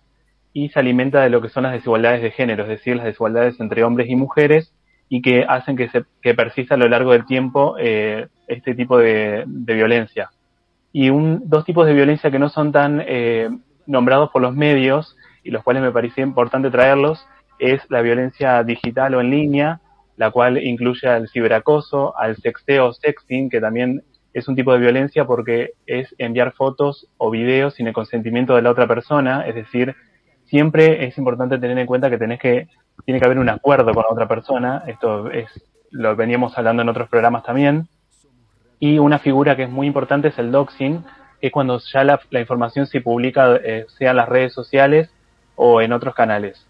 [0.54, 3.60] y se alimenta de lo que son las desigualdades de género, es decir, las desigualdades
[3.60, 4.74] entre hombres y mujeres,
[5.10, 8.98] y que hacen que, se, que persista a lo largo del tiempo eh, este tipo
[8.98, 10.32] de violencia
[10.94, 13.50] y un, dos tipos de violencia que no son tan eh,
[13.88, 17.28] nombrados por los medios y los cuales me parecía importante traerlos
[17.60, 19.82] es la violencia digital o en línea,
[20.16, 24.80] la cual incluye al ciberacoso, al sexteo o sexting, que también es un tipo de
[24.80, 29.56] violencia porque es enviar fotos o videos sin el consentimiento de la otra persona, es
[29.56, 29.96] decir,
[30.46, 32.68] siempre es importante tener en cuenta que tenés que
[33.06, 35.48] tiene que haber un acuerdo con la otra persona, esto es
[35.90, 37.88] lo veníamos hablando en otros programas también,
[38.84, 41.06] y una figura que es muy importante es el doxing,
[41.40, 45.10] que es cuando ya la, información se publica, eh, sea en las redes sociales
[45.56, 46.68] o en otros canales.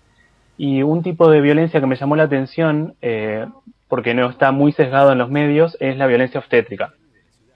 [0.55, 3.47] Y un tipo de violencia que me llamó la atención, eh,
[3.87, 6.93] porque no está muy sesgado en los medios, es la violencia obstétrica,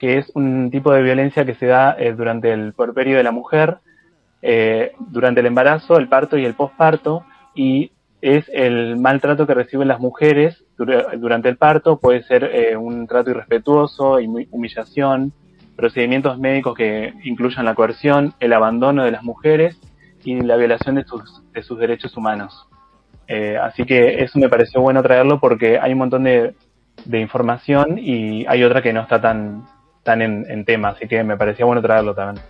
[0.00, 3.30] que es un tipo de violencia que se da eh, durante el porperio de la
[3.30, 3.76] mujer,
[4.98, 7.24] durante el embarazo, el parto y el posparto,
[8.20, 13.30] es el maltrato que reciben las mujeres durante el parto, puede ser eh, un trato
[13.30, 14.18] irrespetuoso,
[14.50, 15.32] humillación,
[15.76, 19.78] procedimientos médicos que incluyan la coerción, el abandono de las mujeres
[20.24, 22.66] y la violación de sus, de sus derechos humanos.
[23.28, 26.54] Eh, así que eso me pareció bueno traerlo porque hay un montón de,
[27.12, 29.64] información y hay otra que no está tan,
[30.02, 32.44] tan en, en tema, así que me parecía bueno traerlo también.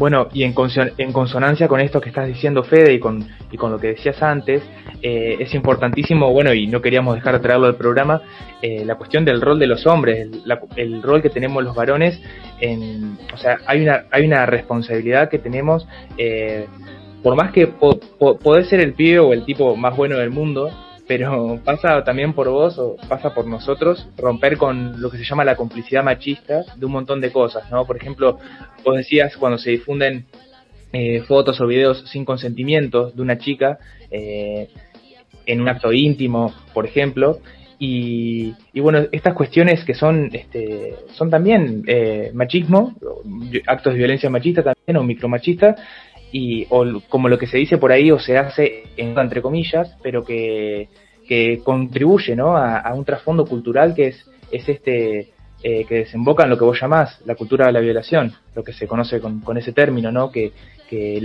[0.00, 3.22] Bueno, y en, consonancia con esto que estás diciendo, Fede, y con,
[3.52, 4.62] y con lo que decías antes,
[5.02, 8.22] eh, es importantísimo, bueno, y no queríamos dejar de traerlo al programa,
[8.62, 10.26] eh, la cuestión del rol de los hombres,
[10.76, 12.18] el, rol que tenemos los varones,
[12.62, 15.86] en, o sea, hay una, hay una responsabilidad que tenemos,
[16.16, 16.66] eh,
[17.22, 20.70] por más que poder ser el pibe o el tipo más bueno del mundo,
[21.10, 25.44] pero pasa también por vos o pasa por nosotros romper con lo que se llama
[25.44, 27.84] la complicidad machista de un montón de cosas, ¿no?
[27.84, 28.38] Por ejemplo,
[28.84, 30.26] vos decías cuando se difunden
[30.92, 34.68] eh, fotos o videos sin consentimiento de una chica eh,
[35.46, 37.40] en un acto íntimo, por ejemplo,
[37.82, 42.94] y, bueno, estas cuestiones que son este, son también eh, machismo,
[43.66, 45.74] actos de violencia machista también o micromachista,
[46.32, 50.24] y o como lo que se dice por ahí o se hace entre comillas, pero
[50.24, 50.88] que,
[51.26, 52.56] que contribuye ¿no?
[52.56, 55.30] a, un trasfondo cultural que es, es este
[55.62, 58.72] eh, que desemboca en lo que vos llamás la cultura de la violación, lo que
[58.72, 60.30] se conoce con, con ese término, ¿no?
[60.30, 60.52] que,
[60.88, 61.20] que,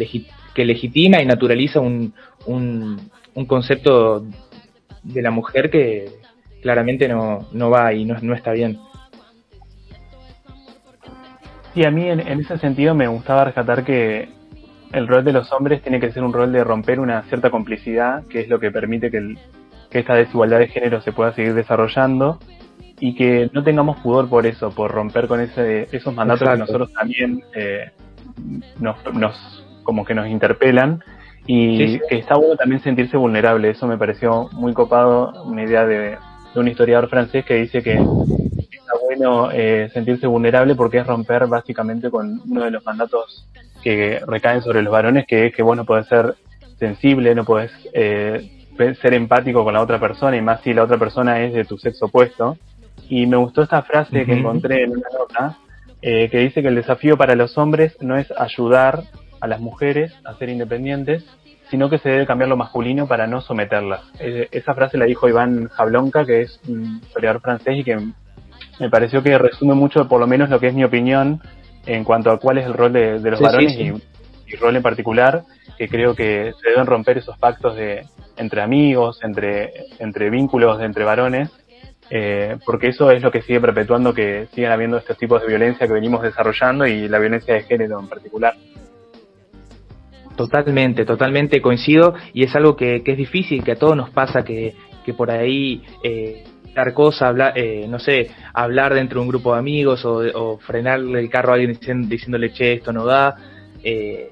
[0.54, 2.14] que legitima y naturaliza un,
[2.46, 4.26] un, un concepto
[5.04, 6.10] de la mujer que
[6.62, 8.80] claramente no, no va y no, no está bien.
[11.76, 14.30] Sí, a mí en, ese sentido me gustaba rescatar que
[14.96, 18.26] el rol de los hombres tiene que ser un rol de romper una cierta complicidad,
[18.28, 19.36] que es lo que permite que,
[19.92, 22.38] esta desigualdad de género se pueda seguir desarrollando
[23.00, 26.92] y que no tengamos pudor por eso, por romper con ese, esos mandatos que nosotros
[26.92, 27.92] también eh,
[28.78, 31.02] nos, como que nos interpelan
[31.48, 33.70] y que está bueno también sentirse vulnerable.
[33.70, 36.18] Eso me pareció muy copado, una idea de,
[36.54, 41.48] de un historiador francés que dice que está bueno eh, sentirse vulnerable porque es romper
[41.48, 43.48] básicamente con uno de los mandatos
[43.86, 46.34] que recaen sobre los varones, que es que vos no podés ser
[46.80, 48.66] sensible, no podés eh,
[49.00, 51.78] ser empático con la otra persona, y más si la otra persona es de tu
[51.78, 52.58] sexo opuesto.
[53.10, 55.60] Y me gustó esta frase que encontré en una nota,
[56.02, 59.04] eh, que dice que el desafío para los hombres no es ayudar
[59.40, 61.24] a las mujeres a ser independientes,
[61.70, 64.02] sino que se debe cambiar lo masculino para no someterlas.
[64.20, 67.98] esa frase la dijo Iván Jablonka, que es un historiador francés y que
[68.80, 71.40] me pareció que resume mucho, por lo menos lo que es mi opinión,
[71.86, 75.44] en cuanto a cuál es el rol de, los varones Y, mi rol en particular,
[75.78, 78.06] que creo que se deben romper esos pactos de
[78.38, 81.50] entre amigos, entre, entre vínculos entre varones,
[82.10, 85.88] eh, porque eso es lo que sigue perpetuando que sigan habiendo estos tipos de violencia
[85.88, 88.54] que venimos desarrollando y la violencia de género en particular.
[90.36, 94.76] Totalmente, totalmente coincido y es algo que, es difícil, que a todos nos pasa, que,
[95.06, 96.44] que por ahí eh,
[96.76, 101.30] dar cosas, eh, no sé, hablar dentro de un grupo de amigos o, frenarle el
[101.30, 103.36] carro a alguien diciéndole, che, esto no da.
[103.82, 104.30] Eh,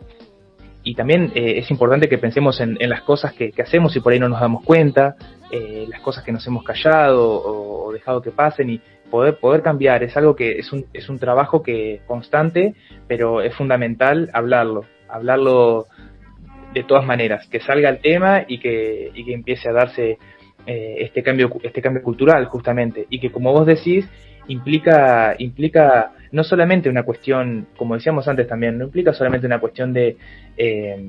[0.84, 4.20] y también eh, es importante que pensemos en, las cosas que, hacemos y por ahí
[4.20, 5.16] no nos damos cuenta,
[5.88, 10.04] las cosas que nos hemos callado o, dejado que pasen y poder, poder cambiar.
[10.04, 12.74] Es algo que es un, es un trabajo que constante,
[13.08, 15.86] pero es fundamental hablarlo, hablarlo
[16.74, 20.18] de todas maneras, que salga el tema y que, y que empiece a darse
[20.66, 24.08] eh, este cambio este cambio cultural justamente y que como vos decís
[24.48, 29.94] implica implica no solamente una cuestión como decíamos antes también no implica solamente una cuestión
[29.94, 30.18] de
[30.58, 31.06] eh,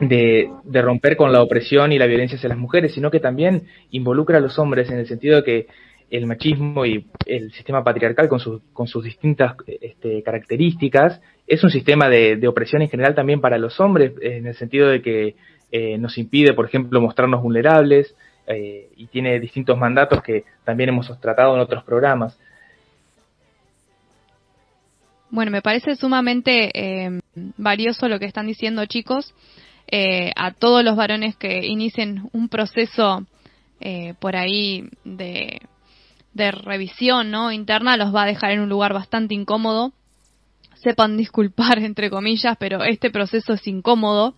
[0.00, 4.38] de, romper con la opresión y la violencia hacia las mujeres, sino que también involucra
[4.38, 5.66] a los hombres en el sentido de que
[6.10, 11.70] el machismo y el sistema patriarcal con, sus con sus distintas este, características es un
[11.70, 15.36] sistema de, de, opresión en general también para los hombres, en el sentido de que
[15.70, 18.16] eh, nos impide, por ejemplo, mostrarnos vulnerables,
[18.52, 22.36] eh, y tiene distintos mandatos que también hemos tratado en otros programas.
[25.30, 27.20] Bueno, me parece sumamente eh,
[27.56, 29.32] valioso lo que están diciendo chicos.
[29.86, 33.24] Eh, a todos los varones que inicien un proceso
[34.18, 35.62] por ahí de,
[36.34, 37.50] de revisión ¿no?
[37.50, 39.92] interna los va a dejar en un lugar bastante incómodo.
[40.74, 44.34] Sepan disculpar, entre comillas, pero este proceso es incómodo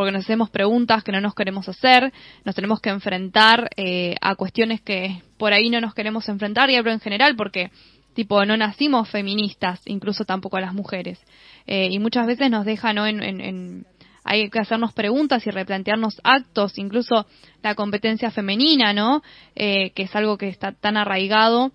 [0.00, 2.10] porque nos hacemos preguntas que no nos queremos hacer,
[2.46, 6.76] nos tenemos que enfrentar eh, a cuestiones que por ahí no nos queremos enfrentar y
[6.76, 7.70] hablo en general porque
[8.14, 11.20] tipo no nacimos feministas, incluso tampoco a las mujeres
[11.66, 13.06] eh, y muchas veces nos deja ¿no?
[13.06, 13.84] en,
[14.24, 17.26] hay que hacernos preguntas y replantearnos actos, incluso
[17.62, 19.22] la competencia femenina, ¿no?
[19.54, 21.72] Eh, que es algo que está tan arraigado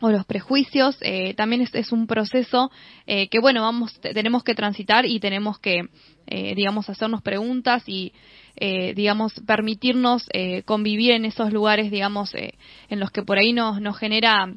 [0.00, 2.70] o los prejuicios eh, también es, un proceso
[3.06, 5.88] eh, que bueno vamos tenemos que transitar y tenemos que
[6.26, 8.12] eh, digamos hacernos preguntas y
[8.56, 10.28] digamos permitirnos
[10.64, 14.54] convivir en esos lugares digamos en los que por ahí nos nos genera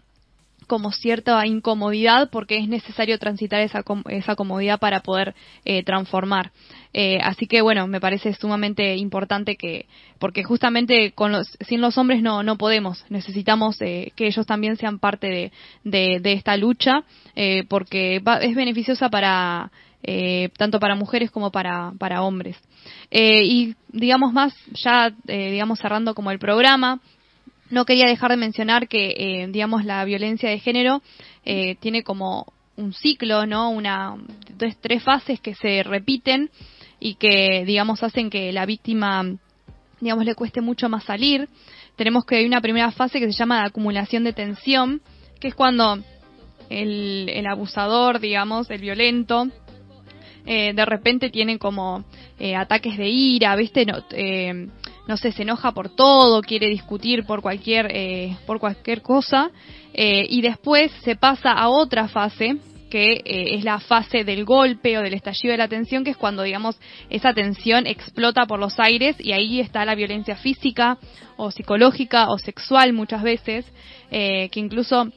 [0.68, 5.34] como cierta incomodidad porque es necesario transitar esa, esa comodidad para poder
[5.66, 6.52] eh, transformar.
[6.94, 9.86] Eh, así que bueno, me parece sumamente importante que,
[10.20, 14.76] porque justamente con los, sin los hombres no, no podemos, necesitamos eh, que ellos también
[14.76, 15.52] sean parte
[15.84, 17.04] de, de, esta lucha,
[17.70, 19.72] porque es beneficiosa para,
[20.58, 22.58] tanto para mujeres como para, para hombres.
[23.12, 27.00] y digamos más, ya digamos cerrando como el programa,
[27.70, 31.02] no quería dejar de mencionar que, eh, digamos, la violencia de género
[31.46, 33.70] eh, tiene como un ciclo, ¿no?
[33.70, 34.16] Una,
[34.82, 36.50] tres, fases que se repiten
[37.00, 39.24] y que, digamos, hacen que la víctima,
[40.00, 41.50] digamos, le cueste mucho más salir.
[41.96, 45.02] Tenemos que hay una primera fase que se llama la acumulación de tensión,
[45.40, 46.00] que es cuando
[46.70, 49.48] el, el abusador, digamos, el violento,
[50.50, 52.06] eh, de repente tiene como
[52.40, 53.86] eh, ataques de ira, ¿viste?
[53.86, 54.70] No, eh,
[55.08, 59.52] no sé, se enoja por todo, quiere discutir por cualquier, eh, por cualquier cosa,
[59.94, 62.58] eh, y después se pasa a otra fase,
[62.90, 66.18] que eh, es la fase del golpe o del estallido de la tensión, que es
[66.18, 66.78] cuando, digamos,
[67.10, 70.98] esa tensión explota por los aires y ahí está la violencia física
[71.38, 73.66] o psicológica o sexual muchas veces,
[74.10, 75.12] que incluso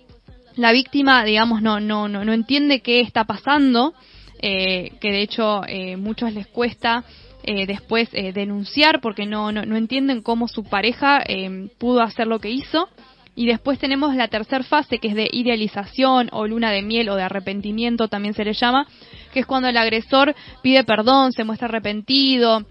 [0.57, 3.95] la víctima, digamos, no, no, no, no entiende qué está pasando,
[4.41, 5.63] que de hecho
[5.97, 7.05] muchos les cuesta
[7.43, 12.39] eh, después eh, denunciar porque no, no, entienden cómo su pareja eh, pudo hacer lo
[12.39, 12.89] que hizo.
[13.37, 17.17] Y después tenemos la tercera fase que es de idealización o luna de miel o
[17.17, 18.87] de arrepentimiento también se le llama,
[19.33, 22.67] que es cuando el agresor pide perdón, se muestra arrepentido,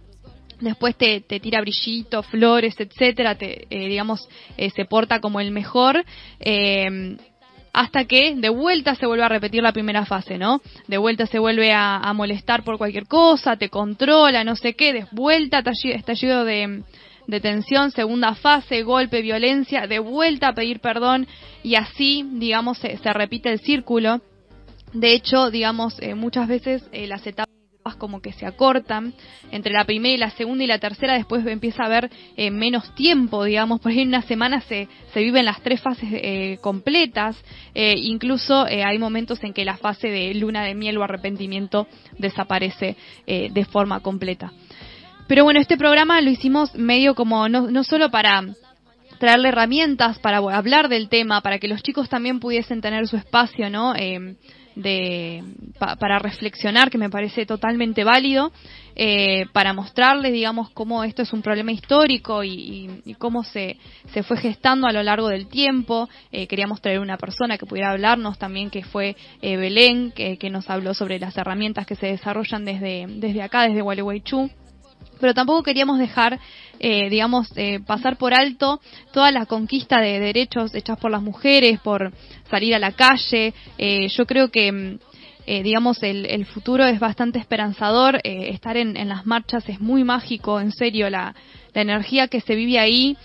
[0.59, 6.03] después te, te tira brillitos, flores, etcétera, te, digamos, se porta como el mejor
[7.73, 10.61] hasta que de vuelta se vuelve a repetir la primera fase, ¿no?
[10.87, 15.05] De vuelta se vuelve a, molestar por cualquier cosa, te controla, no sé qué, de
[15.11, 16.83] vuelta estallido de,
[17.27, 21.27] de tensión, segunda fase, golpe, violencia, de vuelta a pedir perdón
[21.63, 24.21] y así, digamos, se, se repite el círculo.
[24.93, 27.58] De hecho, digamos, eh, muchas veces eh, las etapas
[27.97, 29.13] como que se acortan
[29.51, 32.93] entre la primera y la segunda y la tercera después empieza a haber eh, menos
[32.95, 33.79] tiempo digamos.
[33.79, 37.37] Por en una semana se, se viven las tres fases eh, completas.
[37.73, 42.95] Eh, incluso hay momentos en que la fase de luna de miel o arrepentimiento desaparece
[43.25, 44.51] de forma completa.
[45.27, 48.43] Pero bueno este programa lo hicimos medio como no, no solo para
[49.19, 53.69] traerle herramientas para hablar del tema para que los chicos también pudiesen tener su espacio
[53.69, 53.93] no
[54.81, 55.43] de
[55.77, 58.51] para reflexionar que me parece totalmente válido
[58.95, 63.77] eh, para mostrarles digamos cómo esto es un problema histórico y, cómo se,
[64.13, 66.09] se fue gestando a lo largo del tiempo.
[66.31, 70.49] Eh, queríamos traer una persona que pudiera hablarnos también que fue eh, Belén que, que,
[70.49, 74.49] nos habló sobre las herramientas que se desarrollan desde desde acá desde Gualeguaychú
[75.19, 76.39] pero tampoco queríamos dejar,
[76.79, 81.79] eh, digamos, eh, pasar por alto toda la conquista de derechos hechas por las mujeres,
[81.79, 82.11] por
[82.49, 83.53] salir a la calle.
[83.77, 84.99] Eh, yo creo que, mm,
[85.63, 88.19] digamos, el, futuro es bastante esperanzador.
[88.23, 91.33] estar en, las marchas es muy mágico, en serio, la,
[91.73, 93.17] energía que se vive ahí.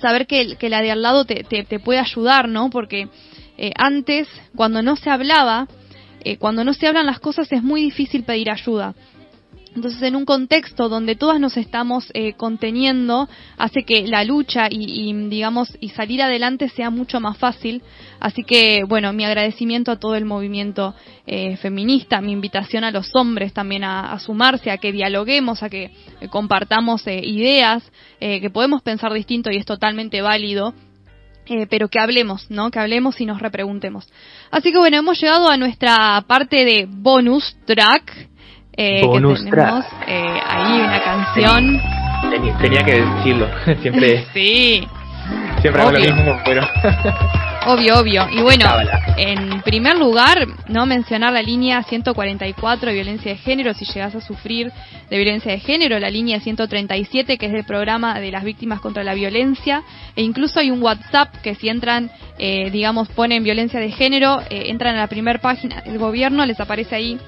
[0.00, 2.70] Saber que, que la de al lado te, te, te puede ayudar, ¿no?
[2.70, 3.08] Porque
[3.76, 5.68] antes, cuando no se hablaba,
[6.38, 8.94] cuando no se hablan las cosas es muy difícil pedir ayuda.
[9.76, 15.12] Entonces, en un contexto donde todas nos estamos eh, conteniendo, hace que la lucha y,
[15.28, 17.82] digamos, y salir adelante sea mucho más fácil.
[18.18, 20.94] Así que, bueno, mi agradecimiento a todo el movimiento
[21.26, 25.90] eh, feminista, mi invitación a los hombres también a, sumarse, a que dialoguemos, a que
[26.22, 27.82] eh, compartamos ideas,
[28.18, 30.72] que podemos pensar distinto y es totalmente válido.
[31.68, 32.70] pero que hablemos, ¿no?
[32.70, 34.08] Que hablemos y nos repreguntemos.
[34.50, 38.30] Así que bueno, hemos llegado a nuestra parte de bonus track
[38.76, 39.40] eh, que tenemos
[40.06, 41.80] eh, ahí una canción.
[42.60, 43.48] Tenía, que decirlo,
[43.80, 44.24] siempre.
[44.34, 44.86] sí.
[45.60, 46.62] Siempre hago lo mismo, pero.
[47.66, 48.26] obvio, obvio.
[48.30, 48.66] Y bueno,
[49.16, 54.20] en primer lugar, no mencionar la línea 144 de violencia de género si llegas a
[54.20, 54.70] sufrir
[55.10, 59.02] de violencia de género, la línea 137 que es el programa de las víctimas contra
[59.02, 59.82] la violencia,
[60.14, 64.64] e incluso hay un WhatsApp que si entran, eh, digamos, ponen violencia de género, eh,
[64.66, 67.18] entran a la primera página del gobierno, les aparece ahí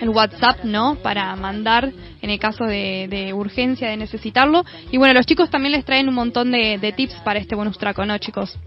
[0.00, 0.96] el WhatsApp, ¿no?
[1.02, 1.92] Para mandar
[2.22, 4.64] en el caso de, urgencia, de necesitarlo.
[4.90, 8.04] Y bueno, los chicos también les traen un montón de, tips para este bonus traco,
[8.04, 8.58] ¿no, chicos?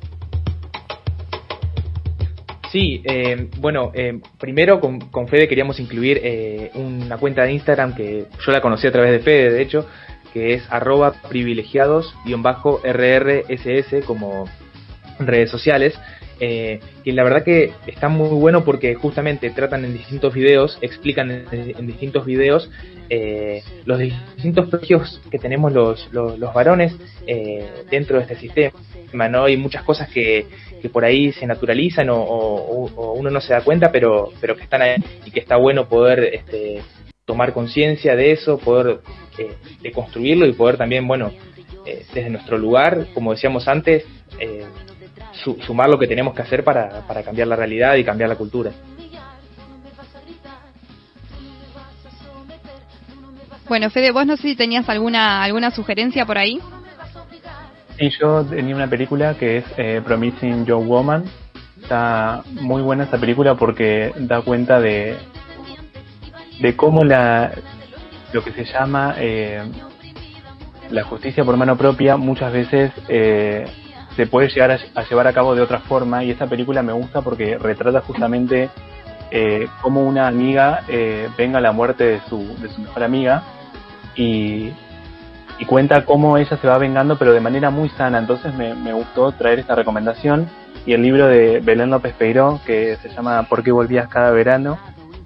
[2.71, 7.93] Sí, eh, bueno, eh, primero con, con, Fede queríamos incluir eh, una cuenta de Instagram
[7.93, 9.87] que yo la conocí a través de Fede, de hecho,
[10.33, 14.49] que es arroba privilegiados-rrss como
[15.19, 15.93] redes sociales
[16.39, 21.45] eh, que la verdad que está muy bueno porque justamente tratan en distintos videos, explican
[21.51, 22.69] en, distintos videos
[23.09, 26.95] eh, los distintos precios que tenemos los, los, varones
[27.27, 29.45] eh, dentro de este sistema, ¿no?
[29.45, 30.47] Hay muchas cosas que,
[30.81, 34.81] que por ahí se naturalizan o, uno no se da cuenta, pero, pero que están
[34.81, 36.81] ahí y que está bueno poder este,
[37.25, 38.99] tomar conciencia de eso, poder
[39.37, 41.31] eh, deconstruirlo y poder también, bueno,
[41.85, 44.05] eh, desde nuestro lugar, como decíamos antes,
[45.45, 48.35] eh, sumar lo que tenemos que hacer para, para cambiar la realidad y cambiar la
[48.35, 48.71] cultura.
[53.67, 56.59] Bueno, Fede, vos no sé si tenías alguna alguna sugerencia por ahí.
[57.97, 61.23] Sí, yo tenía una película que es eh, Promising Young Woman.
[61.81, 65.17] Está muy buena esa película porque da cuenta de
[66.59, 67.51] de cómo la
[68.31, 69.63] lo que se llama eh,
[70.89, 73.65] la justicia por mano propia muchas veces eh,
[74.15, 77.21] se puede llegar a, llevar a cabo de otra forma y esta película me gusta
[77.21, 78.69] porque retrata justamente
[79.31, 83.43] eh, cómo una amiga eh, venga a la muerte de su, de su mejor amiga
[84.15, 84.71] y,
[85.57, 88.19] y, cuenta cómo ella se va vengando pero de manera muy sana.
[88.19, 90.47] Entonces me, me gustó traer esta recomendación.
[90.85, 94.77] Y el libro de Belén López Peiró que se llama ¿Por qué volvías cada verano?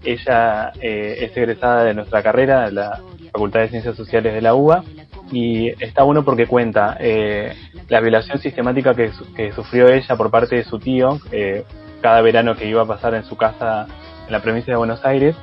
[0.08, 3.02] ella eh, es egresada de nuestra carrera de la
[3.32, 4.84] Facultad de Ciencias Sociales de la UBA
[5.32, 7.54] y está bueno porque cuenta eh,
[7.90, 9.12] la violación sistemática que,
[9.54, 11.64] sufrió ella por parte de su tío eh,
[12.02, 13.88] cada verano que iba a pasar en su casa
[14.26, 15.36] en la provincia de Buenos Aires.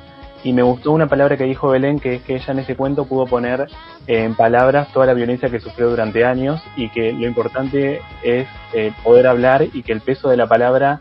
[0.43, 3.05] Y me gustó una palabra que dijo Belén, que es que ella en ese cuento
[3.05, 3.67] pudo poner
[4.05, 8.91] en palabras toda la violencia que sufrió durante años y que lo importante es eh,
[9.03, 10.99] poder hablar y que el peso de la palabra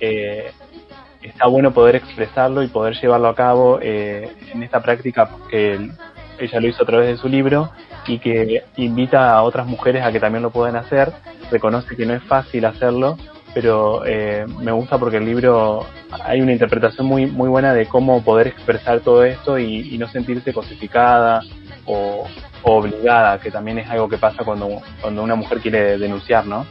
[0.00, 5.90] está bueno poder expresarlo y poder llevarlo a cabo en esta práctica que
[6.38, 7.70] ella lo hizo a través de su libro
[8.08, 11.12] y que invita a otras mujeres a que también lo puedan hacer,
[11.50, 13.16] reconoce que no es fácil hacerlo
[13.54, 15.86] pero eh, me gusta porque el libro
[16.24, 20.52] hay una interpretación muy muy buena de cómo poder expresar todo esto y, no sentirse
[20.52, 21.42] cosificada
[21.84, 22.26] o,
[22.62, 26.66] obligada, que también es algo que pasa cuando, cuando una mujer quiere denunciar, ¿no?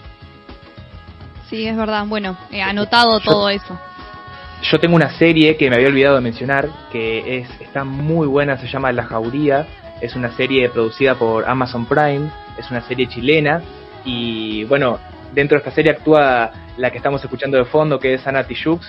[1.50, 2.06] Sí, es verdad.
[2.06, 3.78] Bueno, he anotado todo eso.
[4.62, 8.58] Yo tengo una serie que me había olvidado de mencionar, que es está muy buena,
[8.58, 9.68] se llama La Jauría.
[10.02, 13.62] Es una serie producida por Amazon Prime, es una serie chilena
[14.06, 15.00] y bueno,
[15.34, 18.80] dentro de esta serie actúa la que estamos escuchando de fondo, que es Ana Tijoux,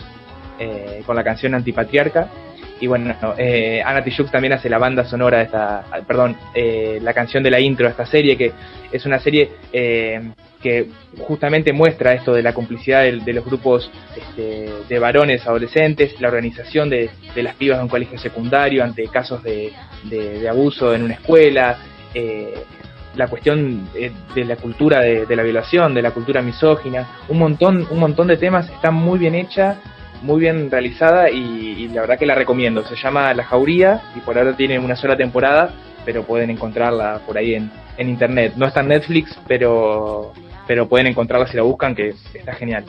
[0.59, 2.29] eh, con la canción Antipatriarca.
[2.81, 7.13] Y bueno, eh, Ana Tijoux también hace la banda sonora de esta, perdón, eh, la
[7.13, 8.53] canción de la intro de esta serie, que
[8.93, 10.33] es una serie eh,
[10.63, 10.89] que
[11.19, 16.89] justamente muestra esto de la complicidad de, los grupos este, de varones adolescentes, la organización
[16.91, 19.73] de, las pibas de un colegio secundario ante casos de,
[20.05, 21.79] de abuso en una escuela,
[22.15, 22.55] eh,
[23.17, 27.87] la cuestión eh, de, la cultura de, la violación, de la cultura misógina, un montón,
[27.91, 29.77] un montón de temas, está muy bien hecha,
[30.23, 32.85] muy bien realizada y, la verdad que la recomiendo.
[32.85, 35.71] Se llama La Jauría y por ahora tiene una sola temporada,
[36.05, 38.55] pero pueden encontrarla por ahí en, en internet.
[38.57, 40.33] No está en Netflix, pero,
[40.67, 42.85] pero pueden encontrarla si la buscan, que está genial.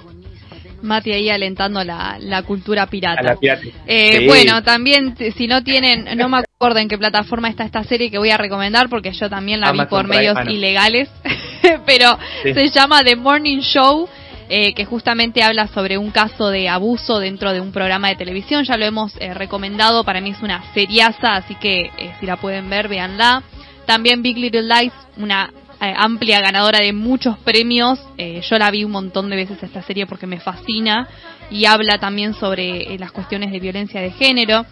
[0.82, 3.38] Mati ahí alentando la, la cultura pirata.
[3.86, 8.10] Eh, bueno, también si no tienen, no me acuerdo en qué plataforma está esta serie
[8.10, 11.10] que voy a recomendar porque yo también la vi por medios ilegales,
[11.86, 14.08] pero se llama The Morning Show.
[14.52, 18.64] Eh, que justamente habla sobre un caso de abuso dentro de un programa de televisión.
[18.64, 22.68] Ya lo hemos eh, recomendado, para mí es una seriaza, así que si la pueden
[22.68, 23.44] ver, véanla.
[23.86, 25.52] También Big Little Lies, una
[25.82, 28.00] eh, amplia ganadora de muchos premios.
[28.18, 31.08] Eh, yo la vi un montón de veces esta serie porque me fascina
[31.50, 34.66] y habla también sobre eh, las cuestiones de violencia de género.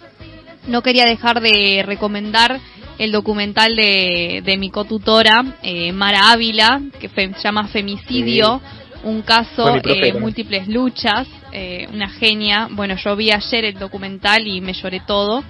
[0.68, 2.60] No quería dejar de recomendar
[2.98, 5.45] el documental de, de mi cotutora,
[5.94, 8.60] Mara Ávila, que se llama Femicidio,
[9.10, 9.76] un caso,
[10.20, 11.28] múltiples luchas,
[11.94, 12.68] una genia.
[12.72, 15.44] Bueno, yo vi ayer el documental y me lloré todo.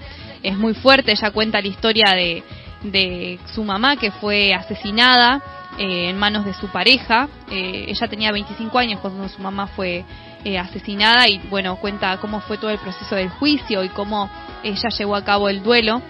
[0.44, 2.44] Es muy fuerte, ella cuenta la historia de,
[2.84, 5.42] de su mamá que fue asesinada
[5.78, 7.30] eh, en manos de su pareja.
[7.52, 10.04] Eh, ella tenía 25 años cuando su mamá fue
[10.44, 14.30] eh, asesinada y bueno, cuenta cómo fue todo el proceso del juicio y cómo
[14.64, 16.02] ella llevó a cabo el duelo.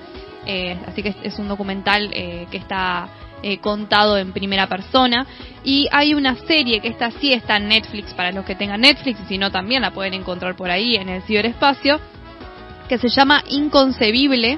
[0.87, 3.09] así que es, un documental que está
[3.61, 5.25] contado en primera persona.
[5.63, 9.19] Y hay una serie que esta sí está en Netflix para los que tengan Netflix,
[9.21, 11.99] y si no también la pueden encontrar por ahí en el ciberespacio,
[12.89, 14.57] que se llama Inconcebible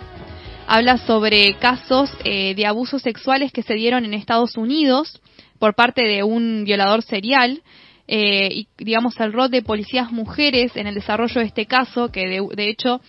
[0.70, 5.20] habla sobre casos eh, de abusos sexuales que se dieron en Estados Unidos
[5.58, 7.64] por parte de un violador serial.
[8.08, 12.28] Eh, y digamos el rol de policías mujeres en el desarrollo de este caso, que
[12.28, 13.02] de, hecho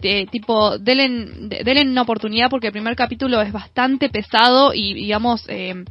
[0.00, 5.84] de, tipo, denle, una oportunidad porque el primer capítulo es bastante pesado y, digamos, eh,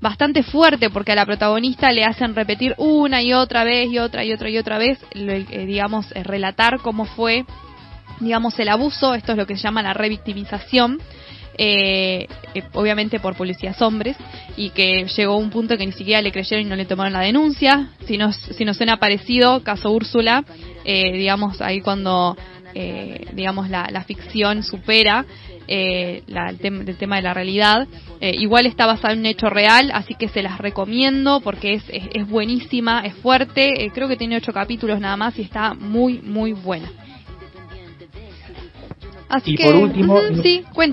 [0.00, 4.24] bastante fuerte porque a la protagonista le hacen repetir una y otra vez y otra
[4.24, 7.44] y otra y otra vez, digamos, relatar cómo fue
[8.20, 11.00] digamos, el abuso, esto es lo que se llama la revictimización,
[11.58, 14.16] eh, eh, obviamente por policías hombres,
[14.56, 17.20] y que llegó un punto que ni siquiera le creyeron y no le tomaron la
[17.20, 17.90] denuncia.
[18.06, 20.44] Si nos, si nos suena parecido, caso Úrsula,
[20.84, 22.36] eh, digamos, ahí cuando,
[23.32, 25.24] digamos, la, la, ficción supera
[25.66, 27.86] la, el, tema de la realidad.
[28.20, 32.04] igual está basado en un hecho real, así que se las recomiendo porque es, es,
[32.12, 36.52] es buenísima, es fuerte, creo que tiene ocho capítulos nada más y está muy, muy
[36.52, 36.90] buena.
[39.44, 40.20] Y por último,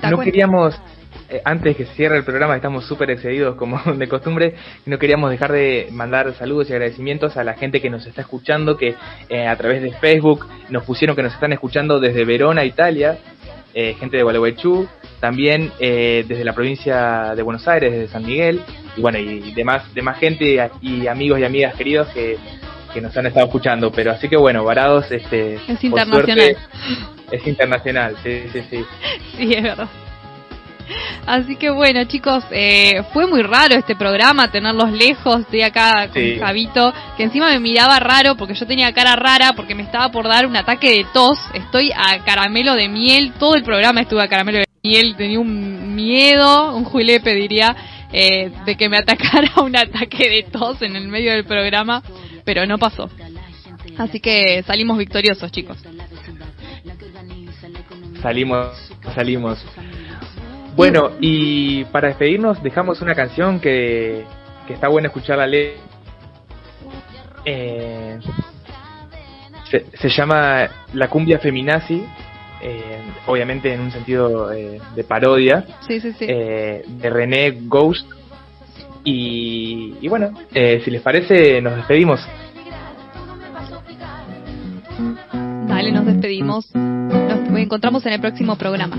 [0.09, 0.75] no, queríamos,
[1.33, 4.53] eh, antes que cierre el programa, estamos súper excedidos como de costumbre,
[4.85, 8.77] no queríamos dejar de mandar saludos y agradecimientos a la gente que nos está escuchando,
[8.77, 8.95] que
[9.29, 13.17] eh, a través de Facebook nos pusieron que nos están escuchando desde Verona, Italia,
[13.73, 14.87] eh, gente de Gualeguaychú,
[15.19, 18.61] también desde la provincia de Buenos Aires, desde San Miguel,
[18.95, 22.37] y bueno, y demás, demás gente y amigos y amigas queridos que
[22.93, 26.55] que nos han estado escuchando, pero así que bueno, Varados, este, es internacional.
[27.31, 28.85] es internacional, sí, sí, sí.
[29.35, 29.89] Sí, es verdad.
[31.25, 35.49] Así que bueno, chicos, eh, fue muy raro este programa, tenerlos lejos.
[35.51, 39.75] de acá con Javito, que encima me miraba raro porque yo tenía cara rara porque
[39.75, 41.39] me estaba por dar un ataque de tos.
[41.53, 45.15] Estoy a caramelo de miel, todo el programa estuve a caramelo de miel.
[45.15, 47.75] Tenía un miedo, un julepe diría,
[48.11, 52.03] eh, de que me atacara un ataque de tos en el medio del programa
[52.43, 53.09] pero no pasó.
[53.97, 55.77] Así que salimos victoriosos, chicos.
[58.21, 59.65] salimos, salimos.
[60.75, 64.23] Bueno, y para despedirnos dejamos una canción que,
[64.67, 65.75] que está buena escucharla leer.
[67.45, 68.19] Eh,
[69.69, 72.03] se, llama La cumbia feminazi,
[72.61, 78.07] eh, obviamente en un sentido eh, de parodia, de René Ghost.
[79.03, 82.21] Y, y bueno, si les parece, nos despedimos.
[85.67, 86.73] Dale, nos despedimos.
[86.73, 88.97] Nos encontramos en el próximo programa.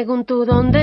[0.00, 0.79] Según tú dónde.